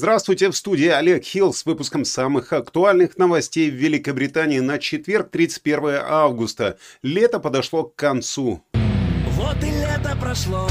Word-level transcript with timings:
Здравствуйте, 0.00 0.48
в 0.48 0.56
студии 0.56 0.86
Олег 0.86 1.24
Хилл 1.24 1.52
с 1.52 1.66
выпуском 1.66 2.06
самых 2.06 2.54
актуальных 2.54 3.18
новостей 3.18 3.70
в 3.70 3.74
Великобритании 3.74 4.60
на 4.60 4.78
четверг, 4.78 5.28
31 5.30 6.00
августа. 6.08 6.78
Лето 7.02 7.38
подошло 7.38 7.84
к 7.84 7.96
концу. 7.96 8.64
Вот 8.72 9.62
и 9.62 9.66
лето 9.66 10.16
прошло, 10.18 10.66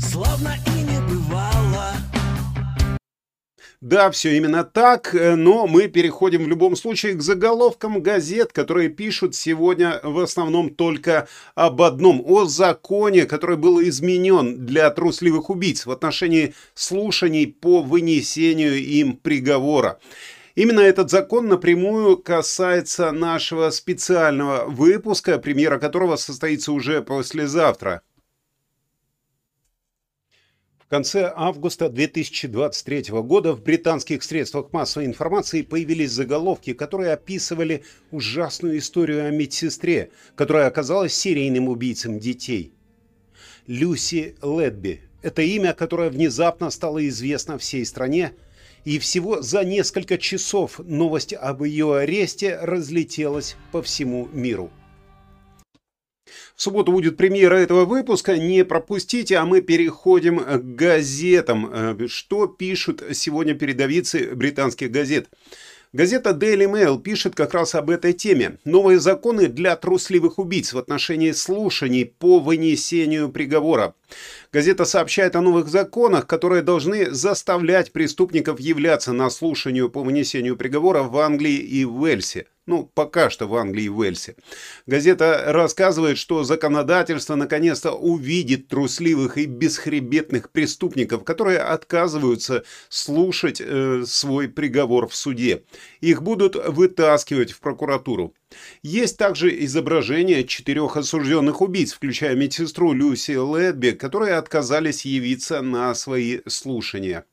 словно 0.00 0.56
и 0.66 0.73
Да, 3.84 4.10
все 4.10 4.34
именно 4.38 4.64
так, 4.64 5.14
э, 5.14 5.34
но 5.34 5.66
мы 5.66 5.88
переходим 5.88 6.44
в 6.44 6.48
любом 6.48 6.74
случае 6.74 7.12
к 7.12 7.20
заголовкам 7.20 8.00
газет, 8.02 8.50
которые 8.50 8.88
пишут 8.88 9.34
сегодня 9.34 10.00
в 10.02 10.20
основном 10.20 10.70
только 10.70 11.28
об 11.54 11.82
одном, 11.82 12.22
о 12.24 12.46
законе, 12.46 13.26
который 13.26 13.58
был 13.58 13.82
изменен 13.82 14.64
для 14.64 14.88
трусливых 14.88 15.50
убийц 15.50 15.84
в 15.84 15.90
отношении 15.90 16.54
слушаний 16.72 17.46
по 17.46 17.82
вынесению 17.82 18.82
им 18.82 19.18
приговора. 19.18 19.98
Именно 20.54 20.80
этот 20.80 21.10
закон 21.10 21.48
напрямую 21.48 22.16
касается 22.16 23.12
нашего 23.12 23.68
специального 23.68 24.64
выпуска, 24.64 25.36
премьера 25.36 25.78
которого 25.78 26.16
состоится 26.16 26.72
уже 26.72 27.02
послезавтра. 27.02 28.00
В 30.86 30.90
конце 30.90 31.32
августа 31.34 31.88
2023 31.88 33.04
года 33.22 33.54
в 33.54 33.62
британских 33.62 34.22
средствах 34.22 34.70
массовой 34.72 35.06
информации 35.06 35.62
появились 35.62 36.10
заголовки, 36.10 36.74
которые 36.74 37.14
описывали 37.14 37.84
ужасную 38.10 38.76
историю 38.76 39.26
о 39.26 39.30
медсестре, 39.30 40.10
которая 40.36 40.66
оказалась 40.66 41.14
серийным 41.14 41.70
убийцем 41.70 42.18
детей. 42.18 42.74
Люси 43.66 44.36
Ледби– 44.42 45.00
это 45.22 45.40
имя, 45.40 45.72
которое 45.72 46.10
внезапно 46.10 46.68
стало 46.68 47.08
известно 47.08 47.56
всей 47.56 47.86
стране, 47.86 48.32
и 48.84 48.98
всего 48.98 49.40
за 49.40 49.64
несколько 49.64 50.18
часов 50.18 50.78
новость 50.80 51.32
об 51.32 51.62
ее 51.62 51.96
аресте 51.96 52.58
разлетелась 52.60 53.56
по 53.72 53.82
всему 53.82 54.28
миру. 54.34 54.70
В 56.56 56.62
субботу 56.62 56.92
будет 56.92 57.16
премьера 57.16 57.56
этого 57.56 57.84
выпуска, 57.84 58.36
не 58.36 58.64
пропустите, 58.64 59.36
а 59.36 59.44
мы 59.44 59.60
переходим 59.60 60.38
к 60.38 60.76
газетам. 60.76 61.70
Э, 61.72 62.06
что 62.08 62.46
пишут 62.46 63.02
сегодня 63.12 63.54
передовицы 63.54 64.34
британских 64.34 64.90
газет? 64.90 65.28
Газета 65.94 66.30
Daily 66.30 66.68
Mail 66.68 67.00
пишет 67.00 67.36
как 67.36 67.54
раз 67.54 67.76
об 67.76 67.88
этой 67.88 68.12
теме. 68.12 68.58
Новые 68.64 68.98
законы 68.98 69.46
для 69.46 69.76
трусливых 69.76 70.40
убийц 70.40 70.72
в 70.72 70.78
отношении 70.78 71.30
слушаний 71.30 72.04
по 72.04 72.40
вынесению 72.40 73.28
приговора. 73.28 73.94
Газета 74.52 74.86
сообщает 74.86 75.36
о 75.36 75.40
новых 75.40 75.68
законах, 75.68 76.26
которые 76.26 76.62
должны 76.62 77.12
заставлять 77.12 77.92
преступников 77.92 78.58
являться 78.58 79.12
на 79.12 79.30
слушанию 79.30 79.88
по 79.88 80.02
вынесению 80.02 80.56
приговора 80.56 81.04
в 81.04 81.16
Англии 81.18 81.58
и 81.58 81.84
Уэльсе. 81.84 82.46
Ну, 82.66 82.90
пока 82.94 83.28
что 83.28 83.46
в 83.46 83.54
Англии 83.56 83.84
и 83.84 83.88
Уэльсе. 83.90 84.36
Газета 84.86 85.44
рассказывает, 85.48 86.16
что 86.16 86.44
законодательство 86.44 87.34
наконец-то 87.34 87.92
увидит 87.92 88.68
трусливых 88.68 89.36
и 89.36 89.44
бесхребетных 89.44 90.48
преступников, 90.50 91.24
которые 91.24 91.58
отказываются 91.58 92.64
слушать 92.88 93.60
э, 93.60 94.04
свой 94.06 94.48
приговор 94.48 95.08
в 95.08 95.14
суде. 95.14 95.64
Их 96.00 96.22
будут 96.22 96.56
вытаскивать 96.56 97.52
в 97.52 97.60
прокуратуру. 97.60 98.32
Есть 98.82 99.18
также 99.18 99.62
изображение 99.64 100.44
четырех 100.44 100.96
осужденных 100.96 101.60
убийц, 101.60 101.92
включая 101.92 102.34
медсестру 102.34 102.94
Люси 102.94 103.32
Ледби, 103.32 103.90
которые 103.90 104.36
отказались 104.36 105.04
явиться 105.04 105.60
на 105.60 105.94
свои 105.94 106.40
слушания. 106.46 107.26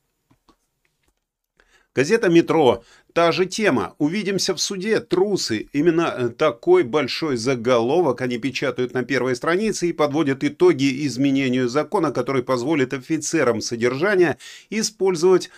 Газета 1.94 2.30
«Метро» 2.30 2.84
Та 3.12 3.32
же 3.32 3.46
тема. 3.46 3.94
Увидимся 3.98 4.54
в 4.54 4.60
суде. 4.60 5.00
Трусы. 5.00 5.68
Именно 5.74 6.14
э, 6.16 6.28
такой 6.30 6.82
большой 6.82 7.36
заголовок 7.36 8.22
они 8.22 8.38
печатают 8.38 8.94
на 8.94 9.02
первой 9.02 9.36
странице 9.36 9.88
и 9.88 9.92
подводят 9.92 10.42
итоги 10.44 11.06
изменению 11.06 11.68
закона, 11.68 12.10
который 12.10 12.42
позволит 12.42 12.94
офицерам 12.94 13.60
содержания 13.60 14.38
использовать 14.70 15.50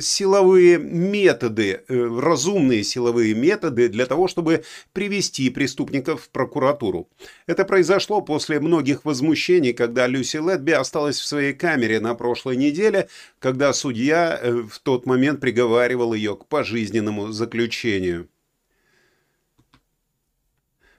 силовые 0.00 0.78
методы, 0.78 1.82
э, 1.88 2.20
разумные 2.20 2.84
силовые 2.84 3.34
методы 3.34 3.88
для 3.88 4.06
того, 4.06 4.28
чтобы 4.28 4.64
привести 4.92 5.50
преступников 5.50 6.22
в 6.22 6.28
прокуратуру. 6.30 7.08
Это 7.46 7.64
произошло 7.64 8.20
после 8.20 8.60
многих 8.60 9.04
возмущений, 9.04 9.72
когда 9.72 10.06
Люси 10.06 10.36
Ледби 10.36 10.72
осталась 10.72 11.18
в 11.18 11.26
своей 11.26 11.52
камере 11.52 12.00
на 12.00 12.14
прошлой 12.14 12.56
неделе, 12.56 13.08
когда 13.38 13.72
судья 13.72 14.38
э, 14.40 14.52
в 14.52 14.78
тот 14.80 15.06
момент 15.06 15.40
приговаривал 15.40 16.14
ее 16.14 16.36
к 16.36 16.46
пожизненному 16.46 17.32
заключению. 17.32 18.28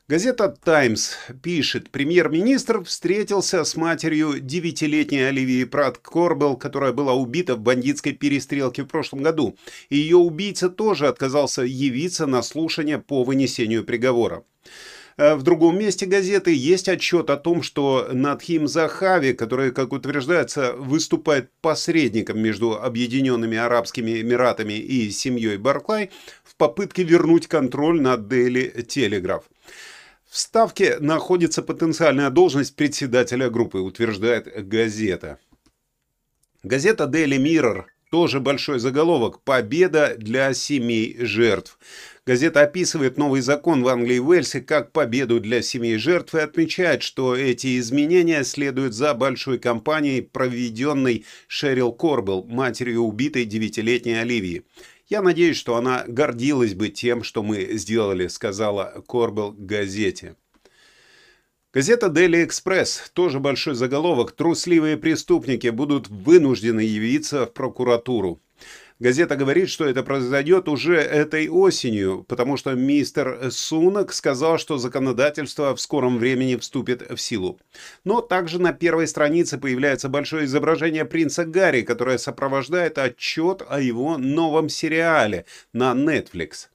Газета 0.10 0.48
«Таймс» 0.48 1.16
пишет, 1.44 1.90
премьер-министр 1.90 2.82
встретился 2.86 3.66
с 3.66 3.76
матерью 3.76 4.40
девятилетней 4.40 5.28
Оливии 5.28 5.66
Прат 5.66 5.98
Корбелл, 5.98 6.56
которая 6.56 6.94
была 6.94 7.14
убита 7.14 7.56
в 7.56 7.60
бандитской 7.60 8.14
перестрелке 8.14 8.84
в 8.84 8.88
прошлом 8.88 9.22
году. 9.22 9.58
Ее 9.90 10.16
убийца 10.16 10.70
тоже 10.70 11.10
отказался 11.10 11.64
явиться 11.64 12.26
на 12.26 12.42
слушание 12.42 13.00
по 13.00 13.26
вынесению 13.26 13.84
приговора. 13.84 14.46
Э, 15.18 15.36
в 15.36 15.44
другом 15.44 15.78
месте 15.78 16.06
газеты 16.06 16.56
есть 16.56 16.88
отчет 16.88 17.30
о 17.30 17.36
том, 17.36 17.62
что 17.62 18.08
Надхим 18.14 18.70
Захави, 18.70 19.34
который, 19.34 19.74
как 19.74 19.92
утверждается, 19.92 20.72
выступает 20.72 21.52
посредником 21.60 22.40
между 22.40 22.82
Объединенными 22.82 23.58
Арабскими 23.58 24.22
Эмиратами 24.22 24.76
и 24.76 25.12
семьей 25.12 25.58
Барклай 25.58 26.12
в 26.46 26.56
попытке 26.56 27.04
вернуть 27.04 27.48
контроль 27.48 28.00
над 28.00 28.22
Daily 28.32 28.74
Telegraph. 28.88 29.44
В 30.30 30.38
Ставке 30.38 30.98
находится 31.00 31.64
потенциальная 31.64 32.30
должность 32.30 32.76
председателя 32.76 33.50
группы, 33.50 33.80
утверждает 33.80 34.68
газета. 34.68 35.40
Газета 36.64 37.06
Daily 37.06 37.38
Mirror 37.38 37.86
тоже 38.12 38.40
большой 38.40 38.80
заголовок 38.80 39.42
«Победа 39.42 40.16
для 40.18 40.54
семей 40.54 41.18
жертв». 41.20 41.80
Газета 42.26 42.62
описывает 42.62 43.18
новый 43.18 43.40
закон 43.40 43.84
в 43.84 43.88
Англии 43.88 44.18
и 44.18 44.20
Уэльсе 44.20 44.60
как 44.60 44.92
победу 44.92 45.40
для 45.40 45.62
семей 45.62 45.98
жертв 45.98 46.36
и 46.36 46.40
отмечает, 46.40 47.04
что 47.04 47.38
эти 47.38 47.80
изменения 47.80 48.44
следуют 48.44 48.94
за 48.94 49.14
большой 49.14 49.60
кампанией, 49.60 50.22
проведенной 50.22 51.26
Шерил 51.48 51.94
Корбелл, 51.94 52.44
матерью 52.44 53.04
убитой 53.04 53.46
девятилетней 53.46 54.20
Оливии. 54.20 54.64
«Я 55.10 55.22
надеюсь, 55.22 55.58
что 55.58 55.78
она 55.78 56.04
гордилась 56.08 56.74
бы 56.74 56.90
тем, 56.90 57.24
что 57.24 57.42
мы 57.42 57.78
сделали»,— 57.78 58.28
сказала 58.30 59.04
Корбелл 59.08 59.54
газете. 59.58 60.36
Газета 61.74 62.08
Daily 62.08 62.46
Express, 62.46 63.10
тоже 63.14 63.40
большой 63.40 63.76
заголовок, 63.76 64.32
трусливые 64.32 64.98
преступники 64.98 65.68
будут 65.68 66.08
вынуждены 66.10 66.82
явиться 66.82 67.46
в 67.46 67.54
прокуратуру. 67.54 68.42
Газета 69.00 69.36
говорит, 69.36 69.70
что 69.70 69.86
это 69.86 70.02
произойдет 70.02 70.68
уже 70.68 70.96
этой 70.96 71.50
осенью, 71.50 72.26
потому 72.28 72.58
что 72.58 72.74
мистер 72.74 73.52
Сунок 73.52 74.12
сказал, 74.12 74.58
что 74.58 74.80
законодательство 74.80 75.76
в 75.76 75.82
скором 75.82 76.18
времени 76.18 76.56
вступит 76.56 77.08
в 77.12 77.18
силу. 77.18 77.60
Но 78.06 78.22
также 78.22 78.60
на 78.60 78.74
первой 78.74 79.08
странице 79.08 79.60
появляется 79.60 80.10
большое 80.10 80.46
изображение 80.46 81.06
принца 81.06 81.46
Гарри, 81.46 81.84
которое 81.84 82.18
сопровождает 82.18 82.98
отчет 82.98 83.62
о 83.70 83.80
его 83.80 84.18
новом 84.18 84.68
сериале 84.68 85.46
на 85.74 85.94
Netflix. 85.94 86.70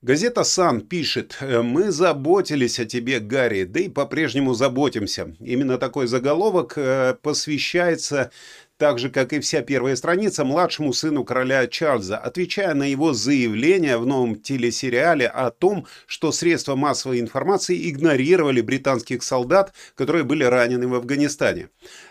Газета 0.00 0.44
«Сан» 0.44 0.82
пишет 0.82 1.38
«Мы 1.40 1.90
заботились 1.90 2.78
о 2.78 2.84
тебе, 2.84 3.20
Гарри, 3.20 3.64
да 3.64 3.80
и 3.80 3.88
по-прежнему 3.88 4.52
заботимся». 4.52 5.34
Именно 5.40 5.78
такой 5.78 6.08
заголовок 6.08 6.74
э, 6.76 7.16
посвящается 7.22 8.30
так 8.76 8.98
же, 8.98 9.08
как 9.08 9.32
и 9.32 9.40
вся 9.40 9.62
первая 9.62 9.94
страница, 9.96 10.44
младшему 10.44 10.92
сыну 10.92 11.24
короля 11.24 11.66
Чарльза, 11.66 12.18
отвечая 12.18 12.74
на 12.74 12.84
его 12.84 13.12
заявление 13.12 13.98
в 13.98 14.06
новом 14.06 14.36
телесериале 14.36 15.28
о 15.28 15.50
том, 15.50 15.86
что 16.06 16.32
средства 16.32 16.74
массовой 16.74 17.20
информации 17.20 17.90
игнорировали 17.90 18.60
британских 18.60 19.22
солдат, 19.22 19.72
которые 19.94 20.24
были 20.24 20.42
ранены 20.44 20.88
в 20.88 20.94
Афганистане. 20.94 21.68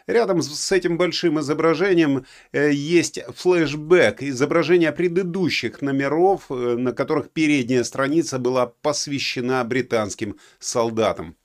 Рядом 0.08 0.42
с 0.42 0.72
этим 0.72 0.98
большим 0.98 1.40
изображением 1.40 2.26
э, 2.52 2.72
есть 2.72 3.20
флешбэк, 3.36 4.24
изображение 4.24 4.92
предыдущих 4.92 5.82
номеров, 5.82 6.46
э, 6.50 6.54
на 6.54 6.94
которых 6.94 7.30
передняя 7.32 7.84
страница 7.84 8.40
была 8.40 8.68
посвящена 8.68 9.64
британским 9.66 10.38
солдатам. 10.60 11.36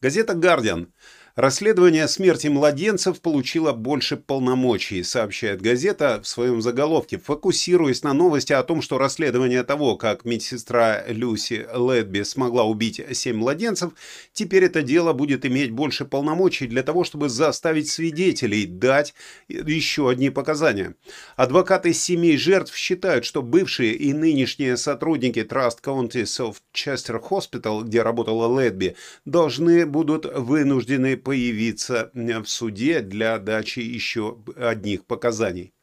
Газета 0.00 0.34
«Гардиан» 0.34 0.92
Расследование 1.38 2.08
смерти 2.08 2.48
младенцев 2.48 3.20
получило 3.20 3.70
больше 3.70 4.16
полномочий, 4.16 5.04
сообщает 5.04 5.62
газета 5.62 6.20
в 6.20 6.26
своем 6.26 6.60
заголовке, 6.60 7.16
фокусируясь 7.16 8.02
на 8.02 8.12
новости 8.12 8.52
о 8.52 8.64
том, 8.64 8.82
что 8.82 8.98
расследование 8.98 9.62
того, 9.62 9.94
как 9.94 10.24
медсестра 10.24 11.04
Люси 11.06 11.64
Ледби 11.72 12.24
смогла 12.24 12.64
убить 12.64 13.00
семь 13.12 13.36
младенцев, 13.36 13.92
теперь 14.32 14.64
это 14.64 14.82
дело 14.82 15.12
будет 15.12 15.46
иметь 15.46 15.70
больше 15.70 16.04
полномочий 16.04 16.66
для 16.66 16.82
того, 16.82 17.04
чтобы 17.04 17.28
заставить 17.28 17.88
свидетелей 17.88 18.66
дать 18.66 19.14
еще 19.46 20.10
одни 20.10 20.30
показания. 20.30 20.96
Адвокаты 21.36 21.92
семей 21.92 22.36
жертв 22.36 22.74
считают, 22.74 23.24
что 23.24 23.42
бывшие 23.42 23.92
и 23.92 24.12
нынешние 24.12 24.76
сотрудники 24.76 25.46
Trust 25.48 25.84
Counties 25.84 26.40
of 26.40 26.56
Chester 26.74 27.22
Hospital, 27.30 27.84
где 27.84 28.02
работала 28.02 28.60
Ледби, 28.60 28.96
должны 29.24 29.86
будут 29.86 30.24
вынуждены 30.24 31.16
появиться 31.28 32.10
в 32.14 32.46
суде 32.46 33.00
для 33.02 33.38
дачи 33.38 33.80
еще 33.80 34.38
одних 34.56 35.04
показаний. 35.04 35.74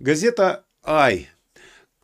Газета 0.00 0.64
«Ай» 0.84 1.28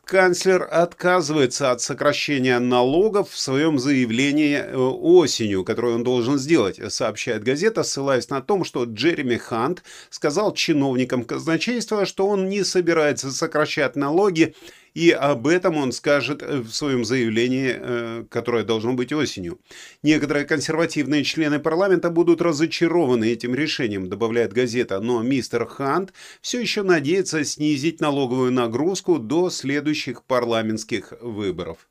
канцлер 0.05 0.65
отказывается 0.71 1.71
от 1.71 1.81
сокращения 1.81 2.59
налогов 2.59 3.31
в 3.31 3.37
своем 3.37 3.77
заявлении 3.77 4.55
э, 4.55 4.77
осенью, 4.77 5.65
которое 5.65 5.95
он 5.95 6.05
должен 6.05 6.37
сделать, 6.37 6.79
сообщает 6.93 7.43
газета, 7.43 7.83
ссылаясь 7.83 8.29
на 8.29 8.41
том, 8.41 8.63
что 8.63 8.85
Джереми 8.85 9.35
Хант 9.35 9.83
сказал 10.09 10.53
чиновникам 10.53 11.25
казначейства, 11.25 12.05
что 12.05 12.25
он 12.25 12.47
не 12.47 12.63
собирается 12.63 13.33
сокращать 13.33 13.97
налоги 13.97 14.55
и 14.97 15.11
об 15.11 15.45
этом 15.45 15.77
он 15.77 15.91
скажет 15.91 16.41
э, 16.41 16.57
в 16.57 16.71
своем 16.71 17.05
заявлении, 17.05 17.75
э, 17.77 18.25
которое 18.31 18.63
должно 18.63 18.93
быть 18.93 19.13
осенью. 19.13 19.59
Некоторые 20.01 20.43
консервативные 20.43 21.23
члены 21.23 21.59
парламента 21.59 22.09
будут 22.09 22.41
разочарованы 22.41 23.25
этим 23.25 23.53
решением, 23.53 24.09
добавляет 24.09 24.53
газета, 24.53 24.99
но 24.99 25.21
мистер 25.21 25.67
Хант 25.67 26.13
все 26.41 26.59
еще 26.59 26.81
надеется 26.81 27.43
снизить 27.43 28.01
налоговую 28.01 28.51
нагрузку 28.51 29.19
до 29.19 29.51
следующих 29.51 30.23
парламентских 30.23 31.13
выборов. 31.21 31.87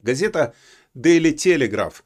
Газета 0.00 0.54
Daily 0.96 1.34
Telegraph 1.34 1.96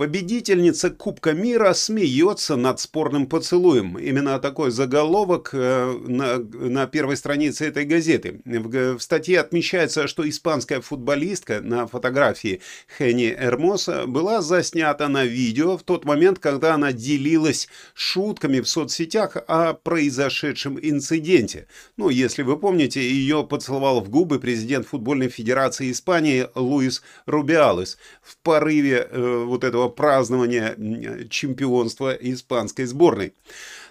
Победительница 0.00 0.88
Кубка 0.88 1.34
мира 1.34 1.74
смеется 1.74 2.56
над 2.56 2.80
спорным 2.80 3.26
поцелуем. 3.26 3.98
Именно 3.98 4.38
такой 4.38 4.70
заголовок 4.70 5.50
э, 5.52 5.92
на, 6.08 6.38
на 6.38 6.86
первой 6.86 7.18
странице 7.18 7.66
этой 7.66 7.84
газеты. 7.84 8.40
В, 8.46 8.96
в 8.96 9.02
статье 9.02 9.38
отмечается, 9.38 10.08
что 10.08 10.26
испанская 10.26 10.80
футболистка 10.80 11.60
на 11.60 11.86
фотографии 11.86 12.62
Хенни 12.96 13.36
Эрмоса 13.38 14.06
была 14.06 14.40
заснята 14.40 15.06
на 15.08 15.26
видео 15.26 15.76
в 15.76 15.82
тот 15.82 16.06
момент, 16.06 16.38
когда 16.38 16.76
она 16.76 16.92
делилась 16.94 17.68
шутками 17.92 18.60
в 18.60 18.68
соцсетях 18.70 19.36
о 19.48 19.74
произошедшем 19.74 20.78
инциденте. 20.80 21.66
Ну, 21.98 22.08
если 22.08 22.40
вы 22.40 22.56
помните, 22.56 23.02
ее 23.02 23.46
поцеловал 23.46 24.00
в 24.00 24.08
губы 24.08 24.40
президент 24.40 24.86
футбольной 24.86 25.28
федерации 25.28 25.92
Испании 25.92 26.48
Луис 26.54 27.02
Рубиалес 27.26 27.98
в 28.22 28.38
порыве 28.38 29.06
э, 29.10 29.44
вот 29.44 29.62
этого 29.62 29.89
празднования 29.90 31.26
чемпионства 31.28 32.12
испанской 32.12 32.86
сборной. 32.86 33.34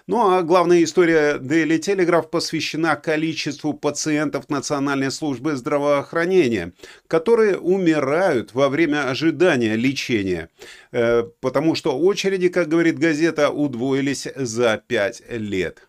Ну 0.06 0.28
а 0.28 0.42
главная 0.42 0.82
история 0.82 1.36
Daily 1.38 1.78
Telegraph 1.78 2.28
посвящена 2.30 2.96
количеству 2.96 3.74
пациентов 3.74 4.48
Национальной 4.48 5.10
службы 5.10 5.54
здравоохранения, 5.54 6.72
которые 7.06 7.58
умирают 7.58 8.52
во 8.52 8.68
время 8.68 9.08
ожидания 9.08 9.76
лечения, 9.76 10.48
э, 10.90 11.24
потому 11.40 11.74
что 11.76 11.96
очереди, 11.96 12.48
как 12.48 12.68
говорит 12.68 12.98
газета, 12.98 13.50
удвоились 13.50 14.26
за 14.34 14.82
пять 14.84 15.22
лет. 15.28 15.86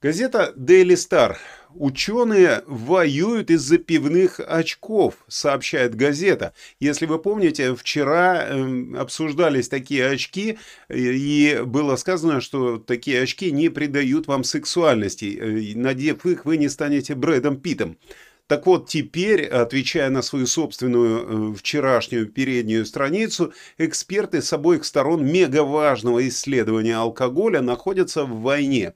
Газета 0.00 0.54
Daily 0.56 0.94
Star 0.94 1.36
Ученые 1.74 2.62
воюют 2.66 3.50
из-за 3.50 3.78
пивных 3.78 4.40
очков, 4.40 5.14
сообщает 5.28 5.94
газета. 5.94 6.54
Если 6.80 7.04
вы 7.04 7.18
помните, 7.18 7.74
вчера 7.74 8.46
э, 8.46 8.96
обсуждались 8.96 9.68
такие 9.68 10.06
очки, 10.06 10.58
и 10.88 11.60
было 11.64 11.96
сказано, 11.96 12.40
что 12.40 12.78
такие 12.78 13.22
очки 13.22 13.52
не 13.52 13.68
придают 13.68 14.26
вам 14.26 14.44
сексуальности. 14.44 15.38
Э, 15.38 15.78
надев 15.78 16.24
их, 16.24 16.46
вы 16.46 16.56
не 16.56 16.68
станете 16.68 17.14
Брэдом 17.14 17.58
Питом. 17.58 17.98
Так 18.46 18.64
вот, 18.64 18.88
теперь, 18.88 19.44
отвечая 19.44 20.08
на 20.08 20.22
свою 20.22 20.46
собственную 20.46 21.52
э, 21.52 21.54
вчерашнюю 21.54 22.28
переднюю 22.28 22.86
страницу, 22.86 23.52
эксперты 23.76 24.40
с 24.40 24.50
обоих 24.54 24.86
сторон 24.86 25.26
мегаважного 25.26 26.26
исследования 26.26 26.96
алкоголя 26.96 27.60
находятся 27.60 28.24
в 28.24 28.40
войне. 28.40 28.94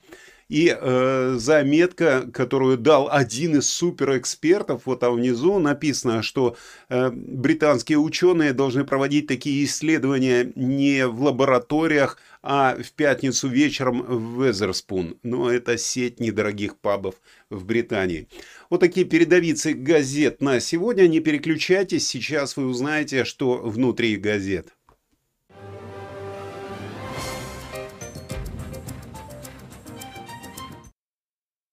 И 0.52 0.68
э, 0.78 1.36
заметка, 1.38 2.28
которую 2.30 2.76
дал 2.76 3.08
один 3.10 3.56
из 3.56 3.70
суперэкспертов, 3.70 4.82
вот 4.84 5.00
там 5.00 5.14
внизу 5.14 5.58
написано, 5.58 6.20
что 6.20 6.58
э, 6.90 7.10
британские 7.10 7.96
ученые 7.96 8.52
должны 8.52 8.84
проводить 8.84 9.26
такие 9.26 9.64
исследования 9.64 10.52
не 10.54 11.06
в 11.06 11.22
лабораториях, 11.22 12.18
а 12.42 12.76
в 12.76 12.92
пятницу 12.92 13.48
вечером 13.48 14.02
в 14.02 14.44
Везерспун. 14.44 15.16
Но 15.22 15.50
это 15.50 15.78
сеть 15.78 16.20
недорогих 16.20 16.76
пабов 16.76 17.14
в 17.48 17.64
Британии. 17.64 18.28
Вот 18.68 18.80
такие 18.80 19.06
передовицы 19.06 19.72
газет 19.72 20.42
на 20.42 20.60
сегодня. 20.60 21.06
Не 21.06 21.20
переключайтесь, 21.20 22.06
сейчас 22.06 22.58
вы 22.58 22.66
узнаете, 22.66 23.24
что 23.24 23.56
внутри 23.56 24.16
газет. 24.16 24.74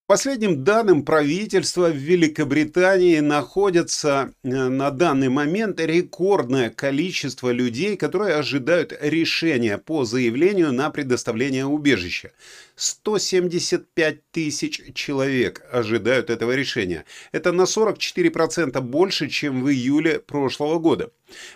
Последним 0.09 0.63
данным 0.63 1.05
правительства 1.05 1.91
в 1.91 1.95
Великобритании 1.95 3.19
находится 3.19 4.31
э, 4.43 4.49
на 4.49 4.89
данный 4.89 5.29
момент 5.29 5.79
рекордное 5.79 6.71
количество 6.71 7.51
людей, 7.51 7.95
которые 7.95 8.33
ожидают 8.33 8.91
решения 8.99 9.77
по 9.77 10.05
заявлению 10.05 10.73
на 10.73 10.89
предоставление 10.89 11.67
убежища. 11.67 12.31
175 12.79 14.31
тысяч 14.31 14.81
человек 14.93 15.65
ожидают 15.69 16.29
этого 16.29 16.53
решения. 16.53 17.03
Это 17.33 17.51
на 17.51 17.63
44% 17.63 18.79
больше, 18.79 19.27
чем 19.27 19.63
в 19.63 19.69
июле 19.69 20.19
прошлого 20.19 20.79
года. 20.79 21.11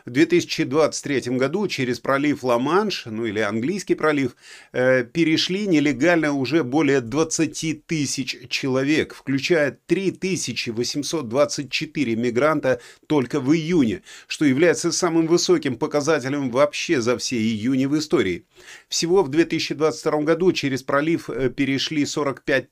В 0.05 0.11
2023 0.11 1.37
году 1.37 1.67
через 1.67 1.99
пролив 1.99 2.43
Ла-Манш, 2.43 3.05
ну 3.05 3.25
или 3.25 3.39
английский 3.39 3.95
пролив, 3.95 4.35
э, 4.71 5.05
перешли 5.05 5.65
нелегально 5.65 6.33
уже 6.33 6.63
более 6.63 7.01
20 7.01 7.87
тысяч 7.87 8.37
человек, 8.49 9.15
включая 9.15 9.79
3824 9.87 12.15
мигранта 12.15 12.79
только 13.07 13.39
в 13.39 13.51
июне, 13.53 14.03
что 14.27 14.45
является 14.45 14.91
самым 14.91 15.25
высоким 15.27 15.77
показателем 15.77 16.51
вообще 16.51 17.01
за 17.01 17.17
все 17.17 17.37
июни 17.37 17.85
в 17.85 17.97
истории. 17.97 18.45
Всего 18.89 19.23
в 19.23 19.29
2022 19.29 20.21
году 20.21 20.51
через 20.51 20.83
пролив 20.83 21.12
э, 21.27 21.49
перешли 21.49 22.05
45 22.05 22.69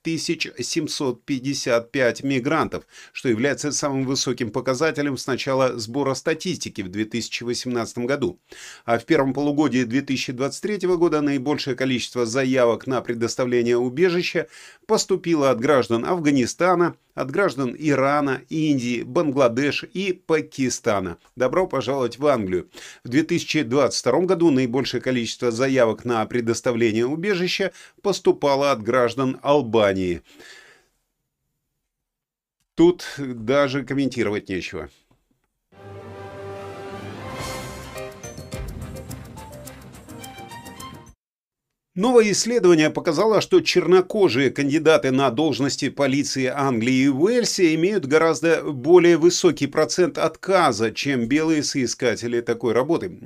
755 0.59 2.23
мигрантов, 2.23 2.85
что 3.13 3.29
является 3.29 3.71
самым 3.71 4.05
высоким 4.05 4.51
показателем 4.51 5.17
с 5.17 5.27
начала 5.27 5.77
сбора 5.77 6.13
статистики 6.13 6.81
в 6.81 6.89
2018 6.89 7.99
году. 7.99 8.39
А 8.85 8.99
в 8.99 9.05
первом 9.05 9.33
полугодии 9.33 9.83
2023 9.83 10.87
года 10.95 11.21
наибольшее 11.21 11.75
количество 11.75 12.25
заявок 12.25 12.87
на 12.87 13.01
предоставление 13.01 13.77
убежища 13.77 14.47
поступило 14.85 15.51
от 15.51 15.59
граждан 15.59 16.05
Афганистана, 16.05 16.95
от 17.13 17.31
граждан 17.31 17.75
Ирана, 17.77 18.41
Индии, 18.49 19.03
Бангладеш 19.03 19.85
и 19.93 20.13
Пакистана. 20.13 21.17
Добро 21.35 21.67
пожаловать 21.67 22.17
в 22.17 22.27
Англию. 22.27 22.69
В 23.03 23.09
2022 23.09 24.21
году 24.21 24.49
наибольшее 24.49 25.01
количество 25.01 25.51
заявок 25.51 26.05
на 26.05 26.25
предоставление 26.25 27.05
убежища 27.05 27.71
поступало 28.31 28.71
от 28.71 28.81
граждан 28.81 29.39
Албании. 29.41 30.21
Тут 32.75 33.05
даже 33.17 33.83
комментировать 33.83 34.47
нечего. 34.49 34.89
Новое 41.93 42.31
исследование 42.31 42.89
показало, 42.89 43.41
что 43.41 43.59
чернокожие 43.59 44.49
кандидаты 44.49 45.11
на 45.11 45.29
должности 45.29 45.89
полиции 45.89 46.45
Англии 46.45 47.03
и 47.03 47.09
Уэльса 47.09 47.75
имеют 47.75 48.05
гораздо 48.05 48.63
более 48.63 49.17
высокий 49.17 49.67
процент 49.67 50.17
отказа, 50.17 50.93
чем 50.93 51.27
белые 51.27 51.63
соискатели 51.63 52.39
такой 52.39 52.71
работы. 52.71 53.19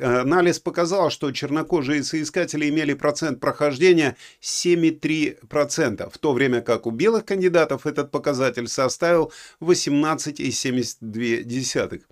Анализ 0.00 0.60
показал, 0.60 1.10
что 1.10 1.32
чернокожие 1.32 2.04
соискатели 2.04 2.68
имели 2.68 2.94
процент 2.94 3.40
прохождения 3.40 4.16
7,3%, 4.40 6.08
в 6.08 6.18
то 6.18 6.32
время 6.32 6.60
как 6.60 6.86
у 6.86 6.92
белых 6.92 7.24
кандидатов 7.24 7.84
этот 7.84 8.12
показатель 8.12 8.68
составил 8.68 9.32
18,72%. 9.60 12.02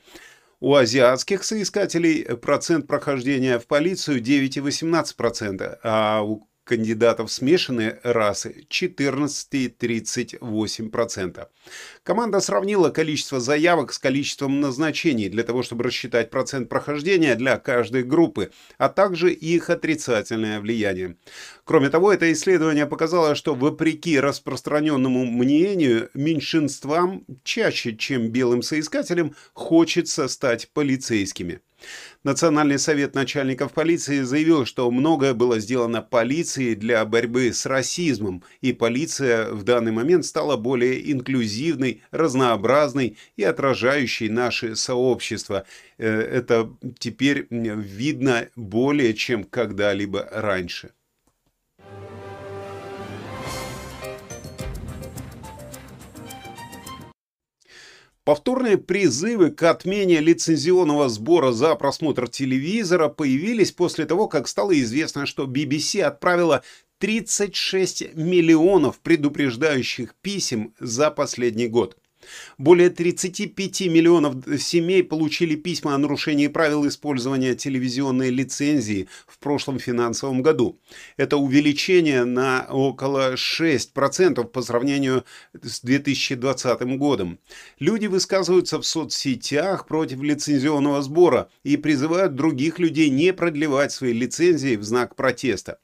У 0.62 0.76
азиатских 0.76 1.42
соискателей 1.42 2.37
процент 2.37 2.87
прохождения 2.87 3.59
в 3.59 3.66
полицию 3.66 4.23
9,18%, 4.23 5.78
а 5.83 6.23
у 6.23 6.47
кандидатов 6.64 7.33
смешанной 7.33 7.97
расы 8.02 8.66
14,38%. 8.69 11.47
Команда 12.02 12.40
сравнила 12.40 12.90
количество 12.90 13.40
заявок 13.40 13.92
с 13.92 13.99
количеством 13.99 14.61
назначений 14.61 15.28
для 15.28 15.42
того, 15.42 15.62
чтобы 15.62 15.85
рассчитать 15.85 16.31
процент 16.31 16.69
прохождения 16.69 17.35
для 17.35 17.59
каждой 17.59 18.02
группы, 18.02 18.50
а 18.78 18.88
также 18.88 19.33
их 19.33 19.71
отрицательное 19.71 20.61
влияние. 20.61 21.16
Кроме 21.64 21.90
того, 21.90 22.12
это 22.12 22.33
исследование 22.33 22.87
показало, 22.87 23.35
что 23.35 23.54
вопреки 23.54 24.19
распространенному 24.19 25.26
мнению, 25.26 26.11
меньшинствам 26.14 27.25
чаще, 27.45 27.97
чем 27.97 28.31
белым 28.31 28.62
соискателям, 28.62 29.35
хочется 29.52 30.28
стать 30.28 30.71
полицейскими. 30.73 31.61
Национальный 32.25 32.79
совет 32.79 33.15
начальников 33.15 33.73
полиции 33.73 34.21
заявил, 34.21 34.65
что 34.65 34.91
многое 34.91 35.35
было 35.35 35.59
сделано 35.59 36.03
полицией 36.03 36.75
для 36.77 37.05
борьбы 37.05 37.53
с 37.53 37.67
расизмом, 37.67 38.45
и 38.61 38.73
полиция 38.73 39.51
в 39.51 39.65
данный 39.65 39.93
момент 39.93 40.25
стала 40.25 40.57
более 40.57 41.11
инклюзивной, 41.11 42.03
разнообразной 42.12 43.17
и 43.37 43.43
отражающей 43.43 44.29
наше 44.29 44.77
сообщество. 44.77 45.65
Э, 45.99 46.09
это 46.09 46.71
теперь 46.99 47.47
видно 47.51 48.49
более 48.55 49.15
чем 49.15 49.45
когда-либо 49.45 50.29
раньше. 50.31 50.93
Повторные 58.25 58.79
призывы 58.79 59.50
к 59.50 59.64
отмене 59.64 60.21
лицензионного 60.21 61.09
сбора 61.09 61.50
за 61.50 61.75
просмотр 61.75 62.29
телевизора 62.29 63.09
появились 63.09 63.73
после 63.73 64.07
того, 64.07 64.29
как 64.29 64.47
стало 64.47 64.79
известно, 64.81 65.26
что 65.26 65.47
BBC 65.47 66.02
отправила 66.02 66.62
36 66.99 68.14
миллионов 68.14 69.00
предупреждающих 69.00 70.14
писем 70.23 70.73
за 70.79 71.11
последний 71.11 71.67
год. 71.67 71.97
Более 72.59 72.91
35 72.91 73.83
миллионов 73.83 74.37
семей 74.61 75.02
получили 75.02 75.55
письма 75.57 75.95
о 75.95 75.99
нарушении 75.99 76.47
правил 76.47 76.87
использования 76.87 77.55
телевизионной 77.55 78.31
лицензии 78.31 79.09
в 79.26 79.38
прошлом 79.38 79.79
финансовом 79.79 80.43
году. 80.43 80.79
Это 81.17 81.37
увеличение 81.37 82.25
на 82.25 82.67
около 82.71 83.35
6% 83.35 84.45
по 84.45 84.62
сравнению 84.62 85.25
с 85.61 85.81
2020 85.81 86.83
годом. 86.99 87.38
Люди 87.79 88.07
высказываются 88.07 88.81
в 88.81 88.87
соцсетях 88.87 89.87
против 89.87 90.23
лицензионного 90.23 91.02
сбора 91.02 91.50
и 91.64 91.76
призывают 91.76 92.35
других 92.35 92.79
людей 92.79 93.11
не 93.11 93.33
продлевать 93.33 93.93
свои 93.93 94.12
лицензии 94.12 94.76
в 94.76 94.85
знак 94.85 95.17
протеста. 95.17 95.79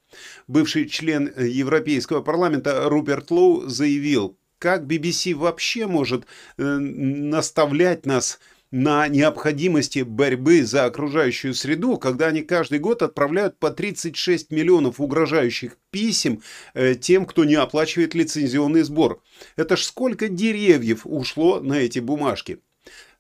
Бывший 0.47 0.89
член 0.89 1.31
Европейского 1.39 2.23
парламента 2.23 2.89
Руперт 2.89 3.31
Лоу 3.31 3.69
заявил, 3.69 4.38
как 4.59 4.85
BBC 4.85 5.35
вообще 5.35 5.87
может 5.87 6.27
э, 6.57 6.63
наставлять 6.63 8.07
нас 8.07 8.39
на 8.71 9.09
необходимости 9.09 10.01
борьбы 10.01 10.63
за 10.63 10.85
окружающую 10.85 11.55
среду, 11.55 11.97
когда 11.97 12.27
они 12.27 12.43
каждый 12.43 12.79
год 12.79 13.03
отправляют 13.03 13.59
по 13.59 13.71
36 13.71 14.51
миллионов 14.51 15.01
угрожающих 15.01 15.77
писем 15.91 16.43
э, 16.75 16.95
тем, 16.95 17.25
кто 17.25 17.45
не 17.45 17.55
оплачивает 17.55 18.15
лицензионный 18.15 18.83
сбор. 18.83 19.23
Это 19.57 19.77
ж 19.77 19.85
сколько 19.85 20.29
деревьев 20.29 21.03
ушло 21.05 21.61
на 21.61 21.75
эти 21.75 21.99
бумажки. 21.99 22.59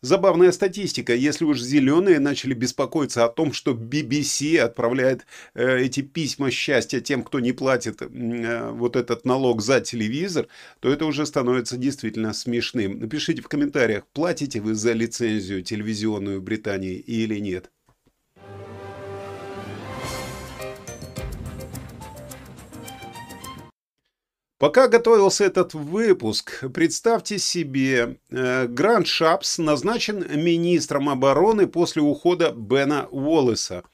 Забавная 0.00 0.52
статистика. 0.52 1.12
Если 1.12 1.44
уж 1.44 1.60
зеленые 1.60 2.20
начали 2.20 2.54
беспокоиться 2.54 3.24
о 3.24 3.28
том, 3.28 3.52
что 3.52 3.72
BBC 3.72 4.56
отправляет 4.58 5.26
э, 5.54 5.80
эти 5.80 6.02
письма 6.02 6.52
счастья 6.52 7.00
тем, 7.00 7.24
кто 7.24 7.40
не 7.40 7.50
платит 7.50 8.00
э, 8.02 8.70
вот 8.70 8.94
этот 8.94 9.24
налог 9.24 9.60
за 9.60 9.80
телевизор, 9.80 10.46
то 10.78 10.88
это 10.88 11.04
уже 11.04 11.26
становится 11.26 11.76
действительно 11.76 12.32
смешным. 12.32 13.00
Напишите 13.00 13.42
в 13.42 13.48
комментариях, 13.48 14.06
платите 14.12 14.60
вы 14.60 14.74
за 14.76 14.92
лицензию 14.92 15.62
телевизионную 15.62 16.40
Британии 16.40 16.94
или 16.94 17.40
нет. 17.40 17.72
Пока 24.58 24.88
готовился 24.88 25.44
этот 25.44 25.72
выпуск, 25.72 26.64
представьте 26.74 27.38
себе, 27.38 28.16
э, 28.30 28.66
Грант 28.66 29.06
Шапс 29.06 29.58
назначен 29.58 30.26
министром 30.34 31.08
обороны 31.08 31.68
после 31.68 32.02
ухода 32.02 32.50
Бена 32.50 33.06
Уоллеса. 33.12 33.84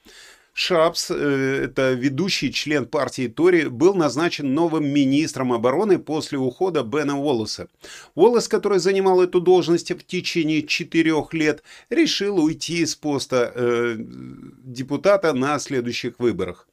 Шапс, 0.55 1.11
э, 1.11 1.65
это 1.65 1.93
ведущий 1.93 2.51
член 2.51 2.87
партии 2.87 3.29
Тори, 3.29 3.67
был 3.67 3.93
назначен 3.93 4.55
новым 4.55 4.87
министром 4.87 5.53
обороны 5.53 5.99
после 5.99 6.39
ухода 6.39 6.83
Бена 6.83 7.19
Уоллеса. 7.19 7.69
Уоллес, 8.15 8.49
который 8.49 8.79
занимал 8.79 9.21
эту 9.21 9.43
должность 9.43 9.91
в 9.91 10.03
течение 10.07 10.63
четырех 10.63 11.35
лет, 11.35 11.63
решил 11.91 12.39
уйти 12.39 12.87
с 12.87 12.95
поста 12.95 13.53
э, 13.55 13.97
депутата 13.99 15.35
на 15.35 15.59
следующих 15.59 16.19
выборах. 16.19 16.67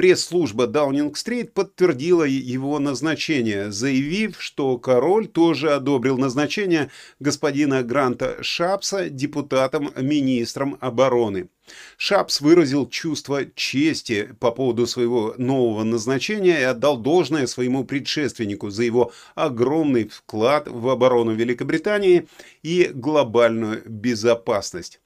Пресс-служба 0.00 0.66
Даунинг-стрит 0.66 1.52
подтвердила 1.52 2.24
его 2.24 2.78
назначение, 2.78 3.70
заявив, 3.70 4.40
что 4.40 4.78
король 4.78 5.28
тоже 5.28 5.74
одобрил 5.74 6.16
назначение 6.16 6.90
господина 7.18 7.82
Гранта 7.82 8.42
Шапса 8.42 9.10
депутатом-министром 9.10 10.78
обороны. 10.80 11.50
Шапс 11.98 12.40
выразил 12.40 12.88
чувство 12.88 13.44
чести 13.54 14.34
по 14.40 14.52
поводу 14.52 14.86
своего 14.86 15.34
нового 15.36 15.84
назначения 15.84 16.60
и 16.60 16.64
отдал 16.64 16.96
должное 16.96 17.46
своему 17.46 17.84
предшественнику 17.84 18.70
за 18.70 18.84
его 18.84 19.12
огромный 19.34 20.08
вклад 20.08 20.66
в 20.66 20.88
оборону 20.88 21.34
Великобритании 21.34 22.26
и 22.62 22.90
глобальную 22.94 23.82
безопасность. 23.84 24.99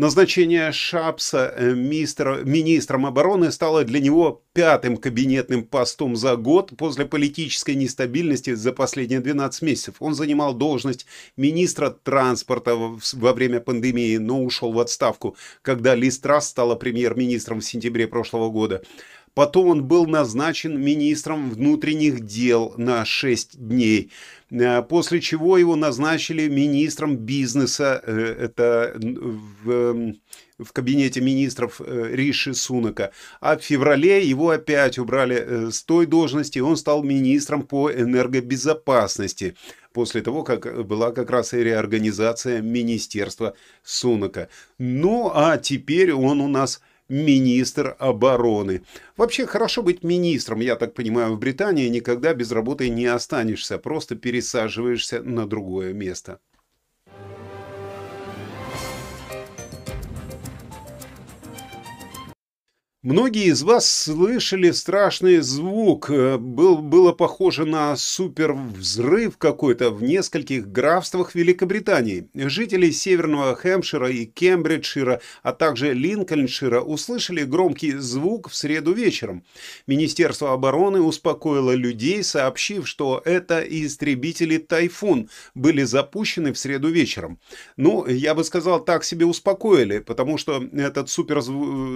Назначение 0.00 0.72
Шапса 0.72 1.52
э, 1.54 1.74
мистер, 1.74 2.42
министром 2.46 3.04
обороны 3.04 3.52
стало 3.52 3.84
для 3.84 4.00
него 4.00 4.42
пятым 4.54 4.96
кабинетным 4.96 5.62
постом 5.62 6.16
за 6.16 6.36
год 6.36 6.72
после 6.78 7.04
политической 7.04 7.74
нестабильности 7.74 8.54
за 8.54 8.72
последние 8.72 9.20
12 9.20 9.60
месяцев. 9.60 9.96
Он 9.98 10.14
занимал 10.14 10.54
должность 10.54 11.04
министра 11.36 11.90
транспорта 11.90 12.76
во 12.76 13.32
время 13.34 13.60
пандемии, 13.60 14.16
но 14.16 14.42
ушел 14.42 14.72
в 14.72 14.78
отставку, 14.78 15.36
когда 15.60 15.94
Ли 15.94 16.10
Страс 16.10 16.48
стала 16.48 16.76
премьер-министром 16.76 17.60
в 17.60 17.64
сентябре 17.66 18.08
прошлого 18.08 18.48
года. 18.48 18.82
Потом 19.34 19.68
он 19.68 19.84
был 19.84 20.06
назначен 20.06 20.80
министром 20.80 21.50
внутренних 21.50 22.20
дел 22.20 22.74
на 22.76 23.04
6 23.04 23.58
дней, 23.58 24.10
э, 24.50 24.82
после 24.82 25.20
чего 25.20 25.56
его 25.56 25.76
назначили 25.76 26.48
министром 26.48 27.16
бизнеса, 27.16 28.02
э, 28.04 28.36
это 28.40 28.96
в, 28.98 30.14
в 30.58 30.72
кабинете 30.72 31.20
министров 31.20 31.80
э, 31.80 32.10
Риши 32.12 32.54
Сунака. 32.54 33.12
А 33.40 33.56
в 33.56 33.62
феврале 33.62 34.26
его 34.26 34.50
опять 34.50 34.98
убрали 34.98 35.70
с 35.70 35.84
той 35.84 36.06
должности, 36.06 36.58
он 36.58 36.76
стал 36.76 37.04
министром 37.04 37.62
по 37.62 37.90
энергобезопасности 37.92 39.54
после 39.92 40.22
того, 40.22 40.42
как 40.42 40.86
была 40.86 41.12
как 41.12 41.30
раз 41.30 41.54
и 41.54 41.58
реорганизация 41.58 42.60
министерства 42.62 43.54
Сунака. 43.84 44.48
Ну, 44.78 45.30
а 45.32 45.56
теперь 45.56 46.12
он 46.12 46.40
у 46.40 46.48
нас 46.48 46.80
министр 47.10 47.96
обороны. 47.98 48.82
Вообще 49.16 49.44
хорошо 49.44 49.82
быть 49.82 50.02
министром, 50.02 50.60
я 50.60 50.76
так 50.76 50.94
понимаю, 50.94 51.34
в 51.34 51.38
Британии 51.38 51.88
никогда 51.88 52.32
без 52.32 52.52
работы 52.52 52.88
не 52.88 53.06
останешься, 53.06 53.78
просто 53.78 54.16
пересаживаешься 54.16 55.22
на 55.22 55.46
другое 55.46 55.92
место. 55.92 56.38
Многие 63.02 63.46
из 63.46 63.62
вас 63.62 63.88
слышали 63.88 64.72
страшный 64.72 65.38
звук. 65.38 66.10
Э, 66.10 66.36
был, 66.36 66.76
было 66.82 67.12
похоже 67.12 67.64
на 67.64 67.96
супервзрыв 67.96 69.38
какой-то 69.38 69.90
в 69.90 70.02
нескольких 70.02 70.70
графствах 70.70 71.34
Великобритании. 71.34 72.28
Жители 72.34 72.90
Северного 72.90 73.56
Хэмпшира 73.56 74.10
и 74.10 74.26
Кембриджшира, 74.26 75.22
а 75.42 75.52
также 75.54 75.94
Линкольншира 75.94 76.82
услышали 76.82 77.44
громкий 77.44 77.92
звук 77.92 78.50
в 78.50 78.54
среду 78.54 78.92
вечером. 78.92 79.44
Министерство 79.86 80.52
обороны 80.52 81.00
успокоило 81.00 81.72
людей, 81.74 82.22
сообщив, 82.22 82.86
что 82.86 83.22
это 83.24 83.60
истребители 83.60 84.58
«Тайфун» 84.58 85.30
были 85.54 85.84
запущены 85.84 86.52
в 86.52 86.58
среду 86.58 86.90
вечером. 86.90 87.38
Ну, 87.78 88.06
я 88.06 88.34
бы 88.34 88.44
сказал, 88.44 88.84
так 88.84 89.04
себе 89.04 89.24
успокоили, 89.24 90.00
потому 90.00 90.36
что 90.36 90.62
этот 90.74 91.08
супер, 91.08 91.40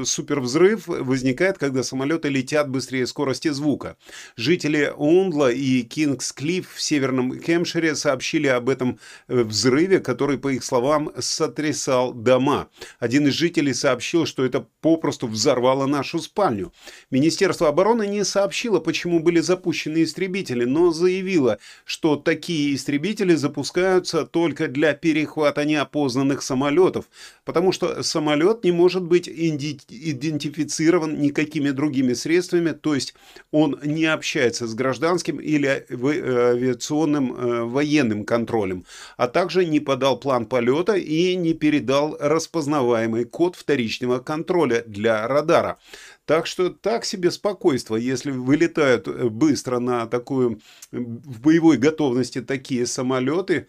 супервзрыв 0.07 0.94
возникает, 1.03 1.59
когда 1.59 1.83
самолеты 1.83 2.29
летят 2.29 2.69
быстрее 2.69 3.07
скорости 3.07 3.49
звука. 3.49 3.97
Жители 4.37 4.93
Ондла 4.97 5.51
и 5.51 5.83
Кингс-Клифф 5.83 6.67
в 6.75 6.81
северном 6.81 7.39
Кемшире 7.39 7.95
сообщили 7.95 8.47
об 8.47 8.69
этом 8.69 8.99
э, 9.29 9.43
взрыве, 9.43 10.01
который, 10.01 10.39
по 10.39 10.49
их 10.49 10.65
словам, 10.65 11.13
сотрясал 11.19 12.13
дома. 12.13 12.69
Один 12.99 13.27
из 13.27 13.35
жителей 13.35 13.75
сообщил, 13.75 14.27
что 14.27 14.45
это 14.45 14.67
попросту 14.81 15.27
взорвало 15.27 15.87
нашу 15.87 16.19
спальню. 16.19 16.73
Министерство 17.11 17.69
обороны 17.69 18.07
не 18.07 18.25
сообщило, 18.25 18.81
почему 18.81 19.21
были 19.21 19.41
запущены 19.41 20.03
истребители, 20.03 20.65
но 20.65 20.93
заявило, 20.93 21.59
что 21.85 22.17
такие 22.17 22.75
истребители 22.75 23.35
запускаются 23.35 24.25
только 24.25 24.69
для 24.69 24.95
перехвата 24.95 25.65
неопознанных 25.65 26.43
самолетов, 26.43 27.07
потому 27.45 27.73
что 27.73 28.03
самолет 28.03 28.65
не 28.65 28.73
может 28.73 29.03
быть 29.03 29.29
идентифицирован 29.29 30.84
никакими 30.93 31.71
другими 31.71 32.13
средствами, 32.15 32.73
то 32.73 32.95
есть 32.95 33.15
он 33.51 33.79
не 33.85 34.07
общается 34.07 34.67
с 34.67 34.75
гражданским 34.75 35.39
или 35.39 35.87
авиационным 35.91 37.35
э, 37.35 37.65
военным 37.65 38.25
контролем, 38.25 38.85
а 39.17 39.29
также 39.29 39.65
не 39.65 39.81
подал 39.81 40.19
план 40.19 40.47
полета 40.47 40.95
и 40.95 41.35
не 41.37 41.55
передал 41.55 42.17
распознаваемый 42.21 43.25
код 43.25 43.57
вторичного 43.57 44.19
контроля 44.19 44.83
для 44.87 45.27
радара. 45.27 45.79
Так 46.27 46.47
что 46.47 46.71
так 46.71 47.05
себе 47.05 47.31
спокойство, 47.31 47.97
если 47.97 48.31
вылетают 48.31 49.09
э, 49.09 49.29
быстро 49.29 49.79
на 49.79 50.07
такую 50.07 50.61
в 50.91 51.41
боевой 51.41 51.77
готовности 51.77 52.41
такие 52.41 52.87
самолеты, 52.87 53.67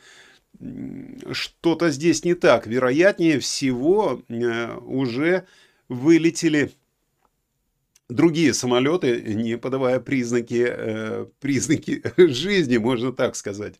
что-то 1.31 1.89
здесь 1.89 2.23
не 2.23 2.33
так. 2.33 2.67
Вероятнее 2.67 3.39
всего 3.39 4.21
э, 4.29 4.77
уже 4.77 5.45
вылетели 5.89 6.71
другие 8.09 8.53
самолеты, 8.53 9.21
не 9.33 9.57
подавая 9.57 9.99
признаки, 9.99 10.65
э, 10.67 11.25
признаки 11.39 12.03
жизни, 12.17 12.77
можно 12.77 13.11
так 13.11 13.35
сказать. 13.35 13.75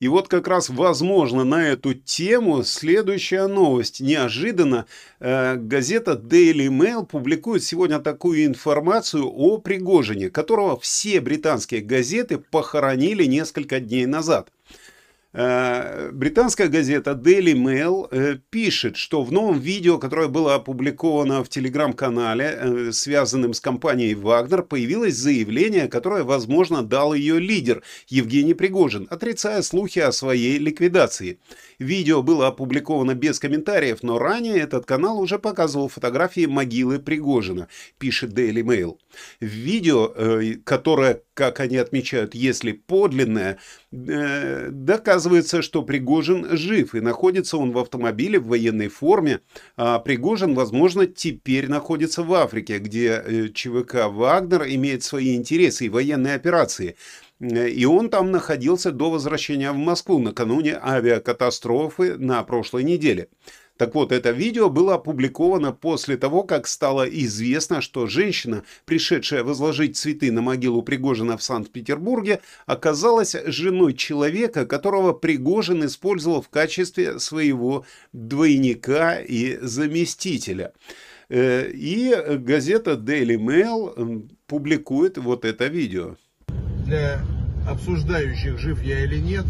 И 0.00 0.08
вот 0.08 0.28
как 0.28 0.48
раз 0.48 0.68
возможно 0.68 1.44
на 1.44 1.66
эту 1.66 1.94
тему 1.94 2.62
следующая 2.62 3.46
новость. 3.46 4.00
Неожиданно 4.00 4.84
э, 5.18 5.56
газета 5.56 6.12
Daily 6.12 6.68
Mail 6.68 7.06
публикует 7.06 7.62
сегодня 7.62 7.98
такую 8.00 8.44
информацию 8.44 9.26
о 9.26 9.56
Пригожине, 9.56 10.28
которого 10.28 10.78
все 10.78 11.22
британские 11.22 11.80
газеты 11.80 12.36
похоронили 12.36 13.24
несколько 13.24 13.80
дней 13.80 14.04
назад. 14.04 14.50
Э, 15.36 16.10
британская 16.12 16.68
газета 16.68 17.10
Daily 17.10 17.54
Mail 17.54 18.06
э, 18.12 18.38
пишет, 18.50 18.96
что 18.96 19.24
в 19.24 19.32
новом 19.32 19.58
видео, 19.58 19.98
которое 19.98 20.28
было 20.28 20.54
опубликовано 20.54 21.42
в 21.42 21.48
телеграм-канале, 21.48 22.56
э, 22.56 22.92
связанным 22.92 23.52
с 23.52 23.60
компанией 23.60 24.14
Вагнер, 24.14 24.62
появилось 24.62 25.16
заявление, 25.16 25.88
которое, 25.88 26.22
возможно, 26.22 26.84
дал 26.84 27.14
ее 27.14 27.40
лидер 27.40 27.82
Евгений 28.06 28.54
Пригожин, 28.54 29.08
отрицая 29.10 29.62
слухи 29.62 29.98
о 29.98 30.12
своей 30.12 30.58
ликвидации. 30.58 31.40
Видео 31.78 32.22
было 32.22 32.48
опубликовано 32.48 33.14
без 33.14 33.38
комментариев, 33.38 34.02
но 34.02 34.18
ранее 34.18 34.58
этот 34.58 34.86
канал 34.86 35.20
уже 35.20 35.38
показывал 35.38 35.88
фотографии 35.88 36.46
могилы 36.46 36.98
Пригожина, 36.98 37.68
пишет 37.98 38.32
Daily 38.32 38.62
Mail. 38.62 38.98
В 39.40 39.44
видео, 39.44 40.14
которое, 40.64 41.22
как 41.34 41.60
они 41.60 41.76
отмечают, 41.76 42.34
если 42.34 42.72
подлинное, 42.72 43.58
доказывает 43.90 45.24
Оказывается, 45.24 45.62
что 45.62 45.82
Пригожин 45.82 46.56
жив, 46.56 46.94
и 46.94 47.00
находится 47.00 47.56
он 47.56 47.72
в 47.72 47.78
автомобиле 47.78 48.38
в 48.38 48.46
военной 48.46 48.88
форме. 48.88 49.40
А 49.76 49.98
Пригожин, 49.98 50.54
возможно, 50.54 51.06
теперь 51.06 51.68
находится 51.68 52.22
в 52.22 52.32
Африке, 52.34 52.78
где 52.78 53.22
э, 53.24 53.48
ЧВК 53.48 54.08
«Вагнер» 54.08 54.64
имеет 54.64 55.02
свои 55.02 55.34
интересы 55.34 55.86
и 55.86 55.88
военные 55.88 56.34
операции. 56.34 56.96
И 57.40 57.84
он 57.84 58.10
там 58.10 58.30
находился 58.30 58.92
до 58.92 59.10
возвращения 59.10 59.72
в 59.72 59.76
Москву 59.76 60.18
накануне 60.18 60.78
авиакатастрофы 60.80 62.16
на 62.16 62.42
прошлой 62.44 62.84
неделе. 62.84 63.28
Так 63.76 63.96
вот, 63.96 64.12
это 64.12 64.30
видео 64.30 64.70
было 64.70 64.94
опубликовано 64.94 65.72
после 65.72 66.16
того, 66.16 66.44
как 66.44 66.68
стало 66.68 67.02
известно, 67.08 67.80
что 67.80 68.06
женщина, 68.06 68.62
пришедшая 68.84 69.42
возложить 69.42 69.96
цветы 69.96 70.30
на 70.30 70.42
могилу 70.42 70.82
Пригожина 70.82 71.36
в 71.36 71.42
Санкт-Петербурге, 71.42 72.40
оказалась 72.66 73.34
женой 73.46 73.94
человека, 73.94 74.64
которого 74.64 75.12
Пригожин 75.12 75.84
использовал 75.86 76.40
в 76.40 76.50
качестве 76.50 77.18
своего 77.18 77.84
двойника 78.12 79.18
и 79.18 79.58
заместителя. 79.60 80.72
Э, 81.28 81.68
и 81.68 82.14
газета 82.38 82.92
Daily 82.92 83.36
Mail 83.36 84.28
публикует 84.46 85.18
вот 85.18 85.44
это 85.44 85.66
видео. 85.66 86.16
Для 86.84 87.20
обсуждающих, 87.66 88.58
жив 88.58 88.82
я 88.82 89.04
или 89.04 89.18
нет, 89.18 89.46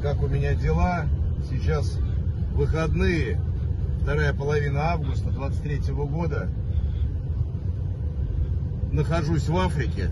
как 0.00 0.22
у 0.22 0.26
меня 0.26 0.54
дела, 0.54 1.06
сейчас 1.50 1.98
выходные, 2.54 3.38
вторая 4.02 4.32
половина 4.32 4.92
августа 4.92 5.30
23 5.30 5.92
года. 5.92 6.48
Нахожусь 8.90 9.48
в 9.48 9.56
Африке, 9.56 10.08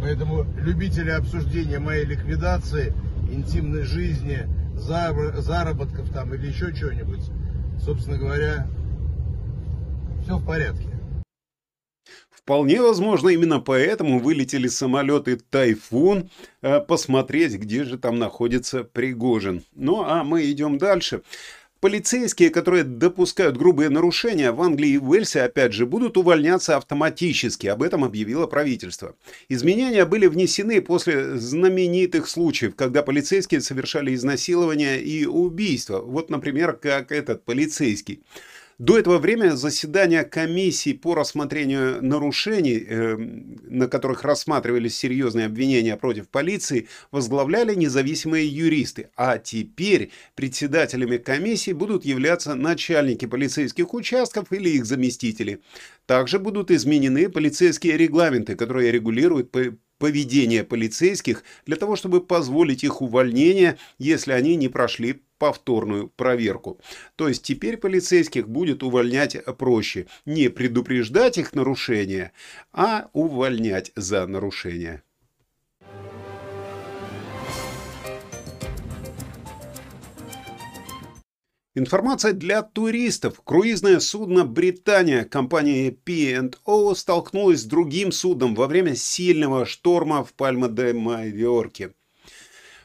поэтому 0.00 0.46
любители 0.56 1.10
обсуждения 1.10 1.78
моей 1.78 2.04
ликвидации, 2.06 2.94
интимной 3.30 3.82
жизни, 3.82 4.46
заработков 4.76 6.08
там 6.10 6.34
или 6.34 6.46
еще 6.46 6.72
чего-нибудь, 6.72 7.30
собственно 7.78 8.16
говоря, 8.16 8.66
все 10.22 10.38
в 10.38 10.44
порядке. 10.44 10.89
Вполне 12.42 12.80
возможно, 12.82 13.28
именно 13.28 13.60
поэтому 13.60 14.18
вылетели 14.18 14.66
самолеты 14.66 15.36
«Тайфун» 15.36 16.30
э, 16.62 16.80
посмотреть, 16.80 17.54
где 17.54 17.84
же 17.84 17.98
там 17.98 18.18
находится 18.18 18.82
Пригожин. 18.82 19.62
Ну, 19.74 20.02
а 20.02 20.24
мы 20.24 20.50
идем 20.50 20.78
дальше. 20.78 21.22
Полицейские, 21.80 22.50
которые 22.50 22.84
допускают 22.84 23.56
грубые 23.56 23.88
нарушения 23.88 24.52
в 24.52 24.60
Англии 24.60 24.90
и 24.90 24.98
Уэльсе, 24.98 25.40
опять 25.40 25.72
же, 25.72 25.86
будут 25.86 26.18
увольняться 26.18 26.76
автоматически. 26.76 27.68
Об 27.68 27.82
этом 27.82 28.04
объявило 28.04 28.46
правительство. 28.46 29.14
Изменения 29.48 30.04
были 30.04 30.26
внесены 30.26 30.82
после 30.82 31.38
знаменитых 31.38 32.28
случаев, 32.28 32.74
когда 32.76 33.02
полицейские 33.02 33.62
совершали 33.62 34.14
изнасилования 34.14 34.98
и 34.98 35.24
убийства. 35.24 36.00
Вот, 36.00 36.28
например, 36.28 36.74
как 36.74 37.12
этот 37.12 37.44
полицейский. 37.44 38.20
До 38.80 38.98
этого 38.98 39.18
времени 39.18 39.50
заседания 39.50 40.24
комиссии 40.24 40.94
по 40.94 41.14
рассмотрению 41.14 42.02
нарушений, 42.02 42.82
э, 42.88 43.14
на 43.14 43.88
которых 43.88 44.22
рассматривались 44.22 44.96
серьезные 44.96 45.44
обвинения 45.44 45.98
против 45.98 46.30
полиции, 46.30 46.88
возглавляли 47.10 47.74
независимые 47.74 48.48
юристы. 48.48 49.10
А 49.16 49.36
теперь 49.36 50.12
председателями 50.34 51.18
комиссии 51.18 51.72
будут 51.72 52.06
являться 52.06 52.54
начальники 52.54 53.26
полицейских 53.26 53.92
участков 53.92 54.50
или 54.50 54.70
их 54.70 54.86
заместители. 54.86 55.60
Также 56.06 56.38
будут 56.38 56.70
изменены 56.70 57.28
полицейские 57.28 57.98
регламенты, 57.98 58.56
которые 58.56 58.90
регулируют 58.92 59.54
поведение 59.98 60.64
полицейских 60.64 61.44
для 61.66 61.76
того, 61.76 61.96
чтобы 61.96 62.22
позволить 62.22 62.82
их 62.82 63.02
увольнение, 63.02 63.76
если 63.98 64.32
они 64.32 64.56
не 64.56 64.68
прошли 64.68 65.20
повторную 65.40 66.08
проверку. 66.08 66.78
То 67.16 67.26
есть 67.26 67.42
теперь 67.42 67.78
полицейских 67.78 68.48
будет 68.48 68.84
увольнять 68.84 69.36
проще. 69.58 70.06
Не 70.26 70.50
предупреждать 70.50 71.38
их 71.38 71.54
нарушения, 71.54 72.32
а 72.72 73.08
увольнять 73.14 73.90
за 73.96 74.26
нарушение. 74.26 75.02
Информация 81.74 82.32
для 82.32 82.62
туристов. 82.62 83.40
Круизное 83.42 84.00
судно 84.00 84.44
«Британия» 84.44 85.24
компании 85.24 85.90
P&O 85.90 86.94
столкнулась 86.94 87.60
с 87.60 87.64
другим 87.64 88.12
судном 88.12 88.54
во 88.54 88.66
время 88.66 88.94
сильного 88.96 89.64
шторма 89.64 90.22
в 90.24 90.34
Пальма-де-Майорке. 90.34 91.94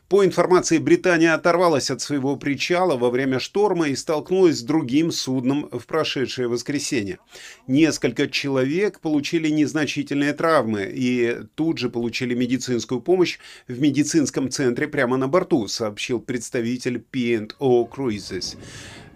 По 0.07 0.23
информации, 0.23 0.77
Британия 0.77 1.33
оторвалась 1.33 1.89
от 1.89 1.99
своего 1.99 2.35
причала 2.35 2.95
во 2.95 3.09
время 3.09 3.39
шторма 3.39 3.87
и 3.87 3.95
столкнулась 3.95 4.59
с 4.59 4.61
другим 4.61 5.11
судном 5.11 5.67
в 5.71 5.87
прошедшее 5.87 6.47
воскресенье. 6.47 7.17
Несколько 7.65 8.27
человек 8.27 8.99
получили 8.99 9.49
незначительные 9.49 10.33
травмы 10.33 10.91
и 10.93 11.37
тут 11.55 11.79
же 11.79 11.89
получили 11.89 12.35
медицинскую 12.35 13.01
помощь 13.01 13.39
в 13.67 13.81
медицинском 13.81 14.51
центре 14.51 14.87
прямо 14.87 15.17
на 15.17 15.27
борту, 15.27 15.67
сообщил 15.67 16.19
представитель 16.19 16.99
P&O 16.99 17.89
Cruises. 17.91 18.57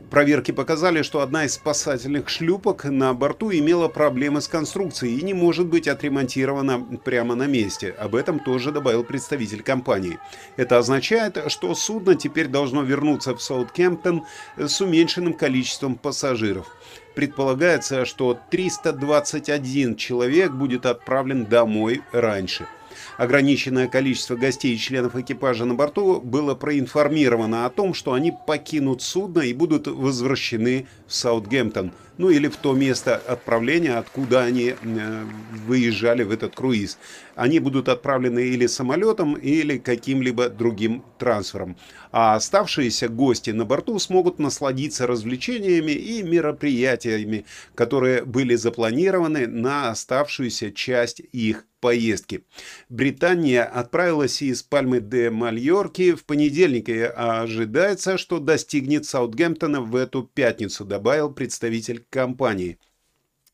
Проверки 0.10 0.52
показали, 0.52 1.04
что 1.04 1.22
одна 1.22 1.46
из 1.46 1.54
спасательных 1.54 2.30
шлюпок 2.30 2.86
на 2.86 3.14
борту 3.14 3.52
имела 3.52 3.88
проблемы 3.88 4.42
с 4.42 4.48
конструкцией 4.48 5.20
и 5.20 5.24
не 5.24 5.36
может 5.36 5.68
быть 5.68 5.88
отремонтирована 5.88 6.80
прямо 7.04 7.36
на 7.36 7.46
месте. 7.46 7.92
Об 7.92 8.16
этом 8.16 8.40
тоже 8.40 8.72
добавил 8.72 9.04
представитель 9.04 9.62
компании. 9.62 10.18
Это 10.58 10.80
означает, 10.80 11.38
что 11.52 11.76
судно 11.76 12.16
теперь 12.16 12.48
должно 12.48 12.82
вернуться 12.82 13.36
в 13.36 13.42
Саутгемптон 13.42 14.26
с 14.58 14.82
уменьшенным 14.82 15.34
количеством 15.34 15.96
пассажиров. 15.96 16.68
Предполагается, 17.14 18.06
что 18.06 18.40
321 18.50 19.96
человек 19.96 20.52
будет 20.52 20.88
отправлен 20.88 21.46
домой 21.46 22.02
раньше. 22.12 22.68
Ограниченное 23.20 23.90
количество 23.90 24.38
гостей 24.38 24.74
и 24.74 24.78
членов 24.78 25.18
экипажа 25.18 25.66
на 25.66 25.74
борту 25.74 26.22
было 26.22 26.56
проинформировано 26.56 27.66
о 27.66 27.70
том, 27.70 27.94
что 27.94 28.14
они 28.14 28.32
покинут 28.48 29.02
судно 29.02 29.42
и 29.42 29.52
будут 29.52 29.88
возвращены 29.88 30.88
в 31.06 31.14
Саутгемптон, 31.14 31.92
ну 32.18 32.30
или 32.30 32.48
в 32.48 32.56
то 32.56 32.74
место 32.74 33.18
отправления, 33.18 33.98
откуда 33.98 34.44
они 34.44 34.74
э, 34.82 35.24
выезжали 35.68 36.24
в 36.24 36.32
этот 36.32 36.56
круиз. 36.56 36.98
Они 37.36 37.60
будут 37.60 37.90
отправлены 37.90 38.40
или 38.40 38.68
самолетом, 38.68 39.34
или 39.34 39.80
каким-либо 39.80 40.48
другим 40.48 41.04
трансфером. 41.18 41.76
А 42.12 42.36
оставшиеся 42.36 43.08
гости 43.08 43.52
на 43.52 43.66
борту 43.66 44.00
смогут 44.00 44.40
насладиться 44.40 45.06
развлечениями 45.06 45.92
и 45.92 46.24
мероприятиями, 46.24 47.46
которые 47.76 48.26
были 48.26 48.56
запланированы 48.56 49.46
на 49.46 49.92
оставшуюся 49.92 50.72
часть 50.72 51.22
их 51.32 51.66
поездки. 51.80 52.44
Британия 52.90 53.64
отправилась 53.64 54.42
из 54.42 54.64
Пальмы 54.64 55.02
де 55.02 55.30
Мальорки 55.30 56.14
в 56.14 56.26
понедельник 56.26 56.90
и 56.90 57.02
ожидается, 57.02 58.18
что 58.18 58.40
достигнет 58.40 59.06
Саутгемптона 59.06 59.82
в 59.82 59.96
эту 59.96 60.24
пятницу, 60.24 60.86
добавил 60.86 61.32
представитель 61.32 62.04
компании. 62.10 62.80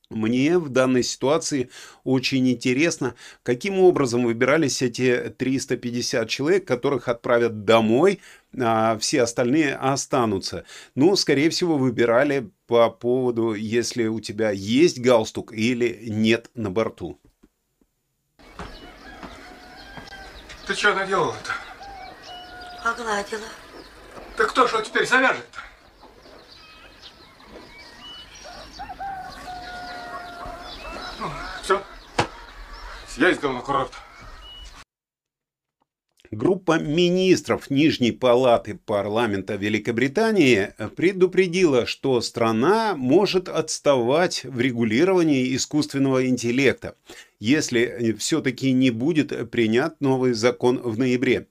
Мне 0.09 0.59
в 0.59 0.69
данной 0.69 1.03
ситуации 1.03 1.69
очень 2.03 2.47
интересно, 2.49 3.15
каким 3.41 3.79
образом 3.79 4.23
выбирались 4.23 4.81
эти 4.81 5.33
350 5.35 6.29
человек, 6.29 6.67
которых 6.67 7.07
отправят 7.07 7.65
домой, 7.65 8.21
а 8.57 8.97
все 8.99 9.23
остальные 9.23 9.75
останутся. 9.75 10.65
Ну, 10.93 11.15
скорее 11.15 11.49
всего, 11.49 11.77
выбирали 11.77 12.51
по 12.67 12.89
поводу, 12.89 13.53
если 13.53 14.05
у 14.05 14.19
тебя 14.19 14.51
есть 14.51 14.99
галстук 14.99 15.53
или 15.53 16.05
нет 16.07 16.51
на 16.53 16.69
борту. 16.69 17.19
Ты 20.67 20.73
что 20.73 20.95
наделала-то? 20.95 21.51
Погладила. 22.83 23.47
Так 24.35 24.49
кто 24.49 24.67
что 24.67 24.81
теперь 24.81 25.07
завяжет-то? 25.07 25.59
Ну, 31.19 31.29
все. 31.61 31.81
Съездил 33.15 33.53
на 33.53 33.61
курорт. 33.61 33.91
Группа 36.31 36.79
министров 36.79 37.69
Нижней 37.69 38.11
палаты 38.11 38.75
парламента 38.75 39.55
Великобритании 39.55 40.73
предупредила, 40.97 41.85
что 41.85 42.19
страна 42.19 42.93
может 42.97 43.47
отставать 43.47 44.43
в 44.43 44.59
регулировании 44.59 45.55
искусственного 45.55 46.27
интеллекта 46.27 46.97
если 47.39 48.15
все-таки 48.17 48.71
не 48.71 48.91
будет 48.91 49.49
принят 49.51 49.99
новый 50.01 50.33
закон 50.33 50.77
в 50.77 50.97
ноябре. 50.97 51.47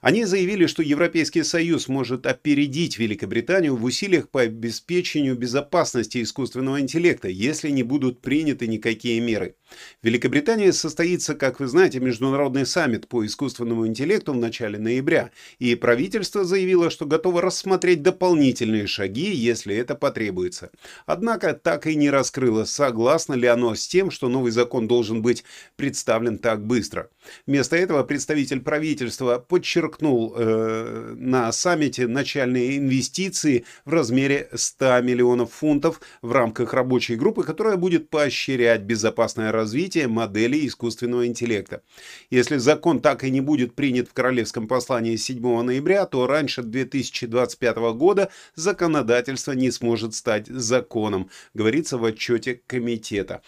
Они 0.00 0.24
заявили, 0.24 0.66
что 0.66 0.82
Европейский 0.82 1.42
Союз 1.42 1.88
может 1.88 2.26
опередить 2.26 2.98
Великобританию 2.98 3.76
в 3.76 3.84
усилиях 3.84 4.28
по 4.28 4.42
обеспечению 4.42 5.36
безопасности 5.36 6.22
искусственного 6.22 6.80
интеллекта, 6.80 7.28
если 7.28 7.70
не 7.70 7.82
будут 7.82 8.20
приняты 8.20 8.66
никакие 8.66 9.20
меры. 9.20 9.56
В 10.02 10.06
Великобритании 10.06 10.70
состоится, 10.70 11.34
как 11.34 11.60
вы 11.60 11.66
знаете, 11.66 12.00
международный 12.00 12.66
саммит 12.66 13.08
по 13.08 13.24
искусственному 13.26 13.86
интеллекту 13.86 14.32
в 14.32 14.36
начале 14.36 14.78
ноября, 14.78 15.30
и 15.58 15.74
правительство 15.74 16.44
заявило, 16.44 16.90
что 16.90 17.06
готово 17.06 17.42
рассмотреть 17.42 18.02
дополнительные 18.02 18.86
шаги, 18.86 19.34
если 19.34 19.74
это 19.76 19.94
потребуется. 19.94 20.70
Однако 21.06 21.54
так 21.54 21.86
и 21.86 21.94
не 21.96 22.10
раскрыло, 22.10 22.64
согласно 22.64 23.34
ли 23.34 23.46
оно 23.46 23.74
с 23.74 23.86
тем, 23.86 24.10
что 24.10 24.28
новый 24.28 24.52
закон 24.52 24.88
должен 24.88 25.22
быть 25.22 25.27
представлен 25.76 26.38
так 26.38 26.64
быстро. 26.64 27.10
Вместо 27.46 27.76
этого 27.76 28.02
представитель 28.04 28.60
правительства 28.60 29.38
подчеркнул 29.38 30.34
э, 30.36 31.14
на 31.16 31.50
саммите 31.52 32.06
начальные 32.06 32.78
инвестиции 32.78 33.64
в 33.84 33.92
размере 33.92 34.48
100 34.54 35.00
миллионов 35.02 35.52
фунтов 35.52 36.00
в 36.22 36.32
рамках 36.32 36.72
рабочей 36.74 37.16
группы, 37.16 37.42
которая 37.44 37.76
будет 37.76 38.10
поощрять 38.10 38.82
безопасное 38.82 39.52
развитие 39.52 40.08
моделей 40.08 40.66
искусственного 40.66 41.26
интеллекта. 41.26 41.82
Если 42.30 42.56
закон 42.56 43.00
так 43.00 43.24
и 43.24 43.30
не 43.30 43.40
будет 43.40 43.74
принят 43.74 44.08
в 44.08 44.12
Королевском 44.12 44.68
послании 44.68 45.16
7 45.16 45.62
ноября, 45.62 46.06
то 46.06 46.26
раньше 46.26 46.62
2025 46.62 47.76
года 47.94 48.30
законодательство 48.54 49.52
не 49.52 49.70
сможет 49.70 50.14
стать 50.14 50.46
законом, 50.46 51.30
говорится 51.54 51.98
в 51.98 52.04
отчете 52.04 52.60
комитета. 52.66 53.42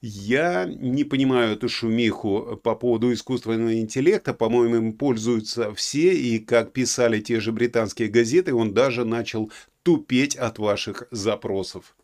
Я 0.00 0.64
не 0.64 1.02
понимаю 1.02 1.54
эту 1.54 1.68
шумиху 1.68 2.60
по 2.62 2.76
поводу 2.76 3.12
искусственного 3.12 3.80
интеллекта. 3.80 4.32
По-моему, 4.32 4.76
им 4.76 4.92
пользуются 4.92 5.74
все, 5.74 6.14
и, 6.14 6.38
как 6.38 6.72
писали 6.72 7.20
те 7.20 7.40
же 7.40 7.50
британские 7.50 8.08
газеты, 8.08 8.54
он 8.54 8.72
даже 8.74 9.04
начал 9.04 9.50
тупеть 9.82 10.36
от 10.36 10.58
ваших 10.58 11.08
запросов. 11.10 11.96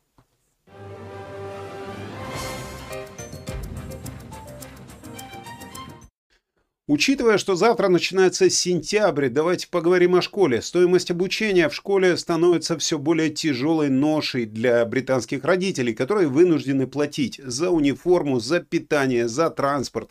Учитывая, 6.87 7.38
что 7.38 7.55
завтра 7.55 7.88
начинается 7.88 8.51
сентябрь, 8.51 9.31
давайте 9.31 9.68
поговорим 9.68 10.16
о 10.16 10.20
школе. 10.20 10.61
Стоимость 10.61 11.11
обучения 11.11 11.70
в 11.70 11.75
школе 11.75 12.14
становится 12.18 12.77
все 12.77 12.99
более 12.99 13.31
тяжелой 13.31 13.88
ношей 13.88 14.44
для 14.44 14.85
британских 14.85 15.44
родителей, 15.44 15.94
которые 15.94 16.29
вынуждены 16.29 16.87
платить 16.87 17.40
за 17.42 17.70
униформу, 17.70 18.38
за 18.38 18.61
питание, 18.61 19.29
за 19.29 19.49
транспорт. 19.49 20.11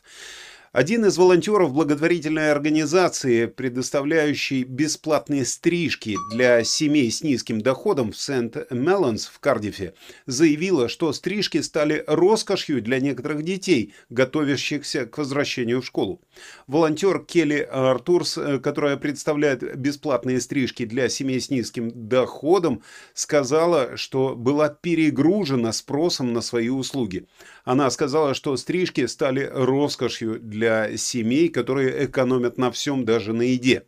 Один 0.74 1.06
из 1.06 1.20
волонтеров 1.20 1.72
благотворительной 1.72 2.52
организации, 2.52 3.46
предоставляющей 3.46 4.64
бесплатные 4.64 5.46
стрижки 5.46 6.18
для 6.32 6.64
семей 6.64 7.12
с 7.12 7.22
низким 7.22 7.62
доходом 7.62 8.12
в 8.12 8.18
Сент-Мелонс 8.18 9.28
в 9.28 9.40
Кардифе, 9.40 9.94
заявила, 10.26 10.90
что 10.90 11.14
стрижки 11.14 11.62
стали 11.62 12.04
роскошью 12.08 12.82
для 12.82 13.00
некоторых 13.00 13.44
детей, 13.44 13.94
готовящихся 14.10 15.06
к 15.06 15.16
возвращению 15.20 15.84
в 15.84 15.86
школу. 15.86 16.22
Волонтер 16.66 17.20
Келли 17.20 17.60
Артурс, 17.72 18.40
э, 18.40 18.58
которая 18.58 18.98
представляет 18.98 19.78
бесплатные 19.78 20.42
стрижки 20.42 20.86
для 20.86 21.08
семей 21.08 21.40
с 21.40 21.52
низким 21.52 21.92
доходом, 21.94 22.82
сказала, 23.14 23.96
что 23.96 24.36
была 24.36 24.70
перегружена 24.70 25.72
спросом 25.72 26.34
на 26.34 26.42
свои 26.42 26.70
услуги. 26.70 27.28
Она 27.64 27.92
сказала, 27.92 28.34
что 28.34 28.58
стрижки 28.58 29.06
стали 29.06 29.48
роскошью 29.54 30.40
для 30.40 30.63
семей, 30.98 31.50
которые 31.50 32.06
экономят 32.06 32.58
на 32.58 32.72
всем, 32.72 33.06
даже 33.06 33.34
на 33.34 33.44
еде. 33.44 33.84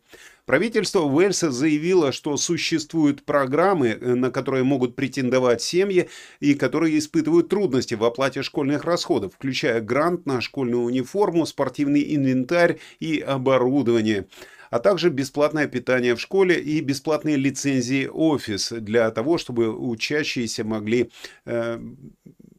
Правительство 0.46 1.00
Уэльса 1.00 1.50
заявило, 1.50 2.12
что 2.12 2.38
существуют 2.38 3.24
программы, 3.24 3.88
э, 3.88 4.14
на 4.14 4.30
которые 4.30 4.64
могут 4.64 4.96
претендовать 4.96 5.64
семьи 5.64 6.08
и 6.40 6.54
которые 6.54 7.00
испытывают 7.00 7.50
трудности 7.50 7.96
в 7.96 8.04
оплате 8.04 8.44
школьных 8.44 8.84
расходов, 8.84 9.34
включая 9.34 9.82
грант 9.82 10.28
на 10.28 10.42
школьную 10.42 10.84
униформу, 10.84 11.48
спортивный 11.48 12.16
инвентарь 12.16 12.78
и 13.00 13.20
оборудование 13.20 14.28
а 14.72 14.80
также 14.80 15.10
бесплатное 15.10 15.68
питание 15.68 16.16
в 16.16 16.20
школе 16.20 16.60
и 16.60 16.82
бесплатные 16.82 17.38
лицензии 17.38 18.10
офис 18.12 18.72
для 18.72 19.10
того, 19.12 19.38
чтобы 19.38 19.70
учащиеся 19.70 20.66
могли 20.66 21.12
э, 21.46 21.80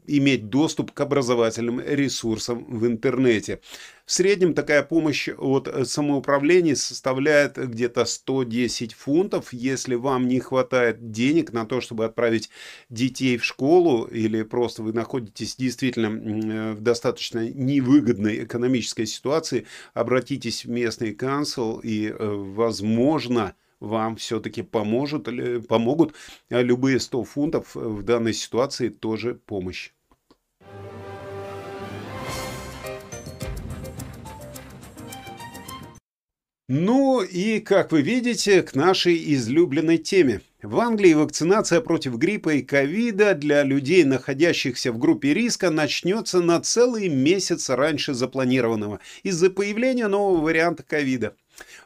иметь 0.06 0.48
доступ 0.48 0.92
к 0.92 1.00
образовательным 1.00 1.80
ресурсам 1.80 2.64
в 2.68 2.86
интернете. 2.86 3.60
В 4.06 4.12
среднем 4.12 4.54
такая 4.54 4.84
помощь 4.84 5.28
от 5.36 5.68
самоуправления 5.84 6.76
составляет 6.76 7.56
где-то 7.56 8.04
110 8.04 8.94
фунтов. 8.94 9.52
Если 9.52 9.96
вам 9.96 10.28
не 10.28 10.38
хватает 10.38 11.10
денег 11.10 11.52
на 11.52 11.66
то, 11.66 11.80
чтобы 11.80 12.04
отправить 12.04 12.48
детей 12.88 13.36
в 13.36 13.44
школу, 13.44 14.04
или 14.04 14.44
просто 14.44 14.84
вы 14.84 14.92
находитесь 14.92 15.56
действительно 15.56 16.74
в 16.74 16.80
достаточно 16.80 17.48
невыгодной 17.48 18.44
экономической 18.44 19.06
ситуации, 19.06 19.66
обратитесь 19.92 20.64
в 20.64 20.70
местный 20.70 21.12
канцел 21.12 21.80
и, 21.82 22.06
э, 22.06 22.14
возможно, 22.16 23.56
вам 23.80 24.16
все-таки 24.16 24.62
поможет, 24.62 25.28
помогут 25.66 26.14
любые 26.48 27.00
100 27.00 27.24
фунтов 27.24 27.74
в 27.74 28.02
данной 28.02 28.32
ситуации 28.32 28.88
тоже 28.88 29.34
помощь. 29.34 29.90
Ну 36.68 37.22
и, 37.22 37.60
как 37.60 37.92
вы 37.92 38.02
видите, 38.02 38.60
к 38.60 38.74
нашей 38.74 39.34
излюбленной 39.34 39.98
теме. 39.98 40.40
В 40.62 40.80
Англии 40.80 41.14
вакцинация 41.14 41.80
против 41.80 42.16
гриппа 42.16 42.54
и 42.54 42.62
ковида 42.62 43.34
для 43.34 43.62
людей, 43.62 44.02
находящихся 44.02 44.90
в 44.90 44.98
группе 44.98 45.32
риска, 45.32 45.70
начнется 45.70 46.40
на 46.40 46.60
целый 46.60 47.08
месяц 47.08 47.70
раньше 47.70 48.14
запланированного 48.14 48.98
из-за 49.22 49.48
появления 49.50 50.08
нового 50.08 50.40
варианта 50.40 50.82
ковида. 50.82 51.36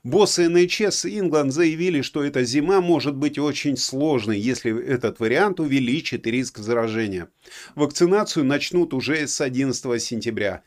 Боссы 0.02 0.48
НХС 0.48 1.04
Ингланд 1.04 1.52
заявили, 1.52 2.00
что 2.00 2.24
эта 2.24 2.42
зима 2.42 2.80
может 2.80 3.14
быть 3.14 3.38
очень 3.38 3.76
сложной, 3.76 4.40
если 4.40 4.82
этот 4.82 5.20
вариант 5.20 5.60
увеличит 5.60 6.26
риск 6.26 6.58
заражения. 6.58 7.28
Вакцинацию 7.74 8.46
начнут 8.46 8.94
уже 8.94 9.26
с 9.26 9.42
11 9.42 10.02
сентября 10.02 10.62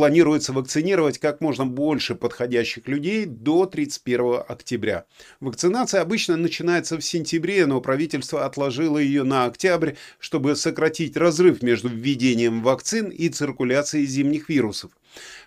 планируется 0.00 0.54
вакцинировать 0.54 1.18
как 1.18 1.42
можно 1.42 1.66
больше 1.66 2.14
подходящих 2.14 2.88
людей 2.88 3.26
до 3.26 3.66
31 3.66 4.44
октября. 4.48 5.04
Вакцинация 5.40 6.00
обычно 6.00 6.38
начинается 6.38 6.96
в 6.96 7.02
сентябре, 7.02 7.66
но 7.66 7.82
правительство 7.82 8.46
отложило 8.46 8.96
ее 8.96 9.24
на 9.24 9.44
октябрь, 9.44 9.96
чтобы 10.18 10.56
сократить 10.56 11.18
разрыв 11.18 11.60
между 11.60 11.90
введением 11.90 12.62
вакцин 12.62 13.10
и 13.10 13.28
циркуляцией 13.28 14.06
зимних 14.06 14.48
вирусов. 14.48 14.90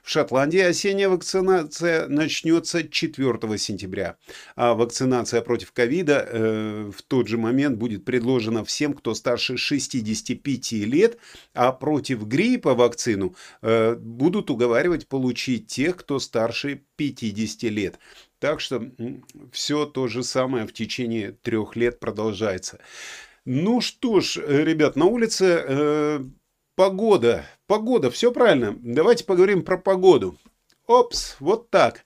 В 0.04 0.10
Шотландии 0.10 0.60
осенняя 0.60 1.10
вакцинация 1.10 2.08
начнется 2.08 2.88
4 2.88 3.58
сентября, 3.58 4.17
а 4.56 4.73
вакцинация 4.73 5.41
против 5.41 5.71
ковида 5.71 6.28
э, 6.28 6.91
в 6.95 7.02
тот 7.04 7.28
же 7.28 7.38
момент 7.38 7.78
будет 7.78 8.04
предложена 8.04 8.65
всем, 8.65 8.93
кто 8.93 9.13
старше 9.13 9.58
65 9.58 10.71
лет, 10.73 11.17
а 11.54 11.71
против 11.71 12.23
гриппа 12.26 12.76
вакцину 12.76 13.36
э, 13.62 13.95
будут 13.95 14.49
уговаривать 14.49 15.08
получить 15.08 15.67
тех, 15.67 15.97
кто 15.97 16.19
старше 16.19 16.82
50 16.97 17.63
лет. 17.71 17.99
Так 18.39 18.60
что 18.60 18.91
все 19.54 19.86
то 19.86 20.08
же 20.08 20.23
самое 20.23 20.67
в 20.67 20.73
течение 20.73 21.32
трех 21.32 21.78
лет 21.78 22.02
продолжается. 22.02 22.80
Ну 23.45 23.80
что 23.82 24.19
ж, 24.19 24.38
ребят, 24.38 24.95
на 24.95 25.06
улице 25.06 25.63
э, 25.65 26.23
Погода. 26.76 27.46
Погода, 27.68 28.10
все 28.10 28.32
правильно. 28.32 28.76
Давайте 28.82 29.26
поговорим 29.26 29.62
про 29.62 29.78
погоду. 29.78 30.36
Опс, 30.88 31.36
вот 31.40 31.70
так. 31.70 32.04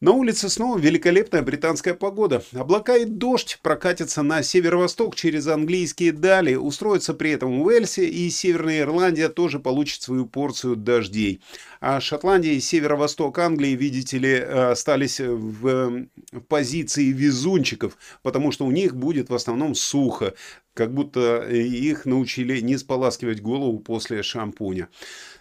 На 0.00 0.12
улице 0.12 0.50
снова 0.50 0.78
великолепная 0.78 1.42
британская 1.42 1.94
погода. 1.94 2.44
Облака 2.52 2.96
и 2.98 3.06
дождь 3.06 3.58
прокатятся 3.62 4.22
на 4.22 4.42
северо-восток 4.42 5.16
через 5.16 5.48
английские 5.48 6.12
дали, 6.12 6.54
устроятся 6.54 7.14
при 7.14 7.30
этом 7.30 7.62
Уэльсе 7.62 8.06
и 8.06 8.28
Северная 8.30 8.82
Ирландия 8.82 9.28
тоже 9.28 9.58
получит 9.58 10.02
свою 10.02 10.26
порцию 10.26 10.76
дождей. 10.76 11.40
А 11.80 12.00
Шотландия 12.00 12.52
и 12.52 12.60
северо-восток 12.60 13.38
Англии, 13.38 13.70
видите 13.70 14.18
ли, 14.18 14.38
остались 14.38 15.18
в 15.18 16.06
позиции 16.46 17.10
везунчиков, 17.10 17.96
потому 18.22 18.52
что 18.52 18.66
у 18.66 18.70
них 18.70 18.94
будет 18.94 19.30
в 19.30 19.34
основном 19.34 19.74
сухо, 19.74 20.34
как 20.78 20.94
будто 20.94 21.40
их 21.40 22.06
научили 22.06 22.60
не 22.60 22.78
споласкивать 22.78 23.42
голову 23.42 23.80
после 23.80 24.22
шампуня. 24.22 24.88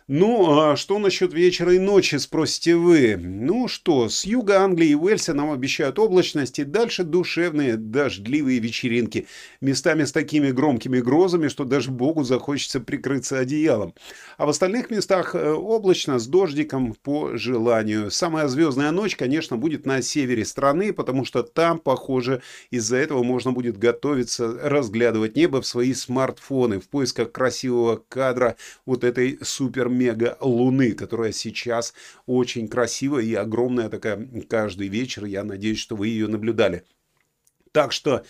Ну, 0.10 0.58
а 0.58 0.78
что 0.78 1.00
насчет 1.00 1.34
вечера 1.34 1.74
и 1.74 1.80
ночи, 1.80 2.16
спросите 2.16 2.78
вы? 2.78 3.18
Ну 3.18 3.68
что, 3.68 4.08
с 4.08 4.24
юга 4.24 4.62
Англии 4.62 4.92
и 4.92 4.96
Уэльса 4.96 5.34
нам 5.34 5.52
обещают 5.52 6.00
облачности, 6.00 6.64
дальше 6.64 7.04
душевные 7.04 7.76
дождливые 7.76 8.60
вечеринки, 8.60 9.28
местами 9.60 10.06
с 10.06 10.14
такими 10.14 10.52
громкими 10.52 11.02
грозами, 11.02 11.50
что 11.50 11.66
даже 11.66 11.92
богу 11.92 12.24
захочется 12.24 12.80
прикрыться 12.80 13.38
одеялом. 13.38 13.96
А 14.38 14.46
в 14.46 14.50
остальных 14.50 14.92
местах 14.92 15.36
э, 15.36 15.52
облачно 15.52 16.20
с 16.20 16.28
дождиком 16.28 16.94
по 16.94 17.36
желанию. 17.36 18.10
Самая 18.10 18.48
звездная 18.48 18.92
ночь, 18.92 19.18
конечно, 19.18 19.58
будет 19.58 19.86
на 19.86 20.02
севере 20.02 20.46
страны, 20.46 20.94
потому 20.94 21.26
что 21.26 21.44
там, 21.44 21.80
похоже, 21.80 22.42
из-за 22.72 22.96
этого 22.96 23.24
можно 23.24 23.52
будет 23.52 23.78
готовиться 23.78 24.58
разглядывать 24.70 25.36
небо 25.36 25.62
в 25.62 25.68
свои 25.68 25.94
смартфоны 25.94 26.80
в 26.80 26.88
поисках 26.88 27.34
красивого 27.34 28.02
кадра 28.08 28.56
вот 28.86 29.04
этой 29.04 29.38
супер 29.42 29.97
мега 29.98 30.38
луны, 30.40 30.94
которая 30.94 31.32
сейчас 31.32 31.94
очень 32.26 32.68
красивая 32.68 33.24
и 33.24 33.34
огромная 33.34 33.90
такая 33.90 34.28
каждый 34.48 34.88
вечер. 34.88 35.26
Я 35.26 35.44
надеюсь, 35.44 35.80
что 35.80 35.96
вы 35.96 36.08
ее 36.08 36.28
наблюдали. 36.28 36.84
Так 37.72 37.92
что 37.92 38.24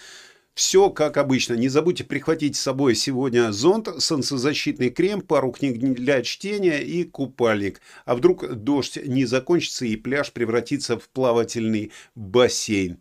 все 0.58 0.90
как 0.90 1.18
обычно. 1.18 1.54
Не 1.54 1.70
забудьте 1.70 2.04
прихватить 2.04 2.56
с 2.56 2.62
собой 2.62 2.96
сегодня 2.96 3.52
зонт, 3.52 3.90
солнцезащитный 4.00 4.90
крем, 4.90 5.22
пару 5.22 5.52
книг 5.52 5.78
для 5.78 6.24
чтения 6.24 6.80
и 6.80 7.04
купальник. 7.04 7.80
А 8.06 8.16
вдруг 8.16 8.52
дождь 8.56 8.98
не 9.06 9.26
закончится 9.26 9.86
и 9.86 9.96
пляж 9.96 10.32
превратится 10.32 10.98
в 10.98 11.10
плавательный 11.10 11.92
бассейн. 12.16 13.00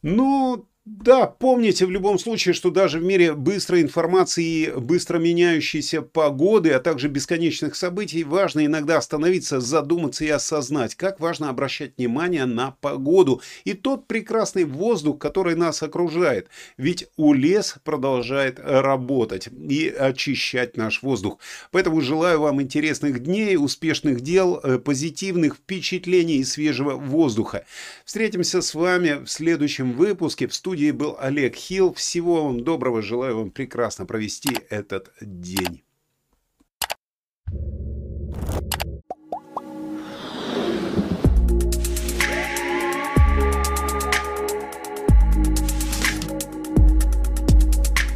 Ну, 0.00 0.69
да, 0.86 1.26
помните 1.26 1.84
в 1.84 1.90
любом 1.90 2.18
случае, 2.18 2.54
что 2.54 2.70
даже 2.70 3.00
в 3.00 3.04
мире 3.04 3.34
быстрой 3.34 3.82
информации 3.82 4.44
и 4.44 4.70
быстро 4.70 5.18
меняющейся 5.18 6.00
погоды, 6.00 6.70
а 6.70 6.80
также 6.80 7.08
бесконечных 7.08 7.76
событий, 7.76 8.24
важно 8.24 8.64
иногда 8.64 8.96
остановиться, 8.96 9.60
задуматься 9.60 10.24
и 10.24 10.30
осознать, 10.30 10.94
как 10.94 11.20
важно 11.20 11.50
обращать 11.50 11.98
внимание 11.98 12.46
на 12.46 12.70
погоду 12.80 13.42
и 13.64 13.74
тот 13.74 14.06
прекрасный 14.06 14.64
воздух, 14.64 15.18
который 15.18 15.54
нас 15.54 15.82
окружает. 15.82 16.48
Ведь 16.78 17.08
у 17.18 17.34
лес 17.34 17.76
продолжает 17.84 18.58
работать 18.58 19.48
и 19.48 19.86
очищать 19.88 20.78
наш 20.78 21.02
воздух. 21.02 21.38
Поэтому 21.72 22.00
желаю 22.00 22.40
вам 22.40 22.62
интересных 22.62 23.22
дней, 23.22 23.58
успешных 23.58 24.22
дел, 24.22 24.58
э, 24.62 24.78
позитивных 24.78 25.56
впечатлений 25.56 26.38
и 26.38 26.44
свежего 26.44 26.94
воздуха. 26.94 27.66
Встретимся 28.06 28.62
с 28.62 28.74
вами 28.74 29.24
в 29.24 29.28
следующем 29.28 29.92
выпуске 29.92 30.46
в 30.46 30.54
студии 30.54 30.69
студии 30.70 30.92
был 30.92 31.16
Олег 31.18 31.56
Хилл. 31.56 31.94
Всего 31.94 32.44
вам 32.44 32.62
доброго. 32.62 33.02
Желаю 33.02 33.38
вам 33.38 33.50
прекрасно 33.50 34.06
провести 34.06 34.50
этот 34.68 35.12
день. 35.20 35.82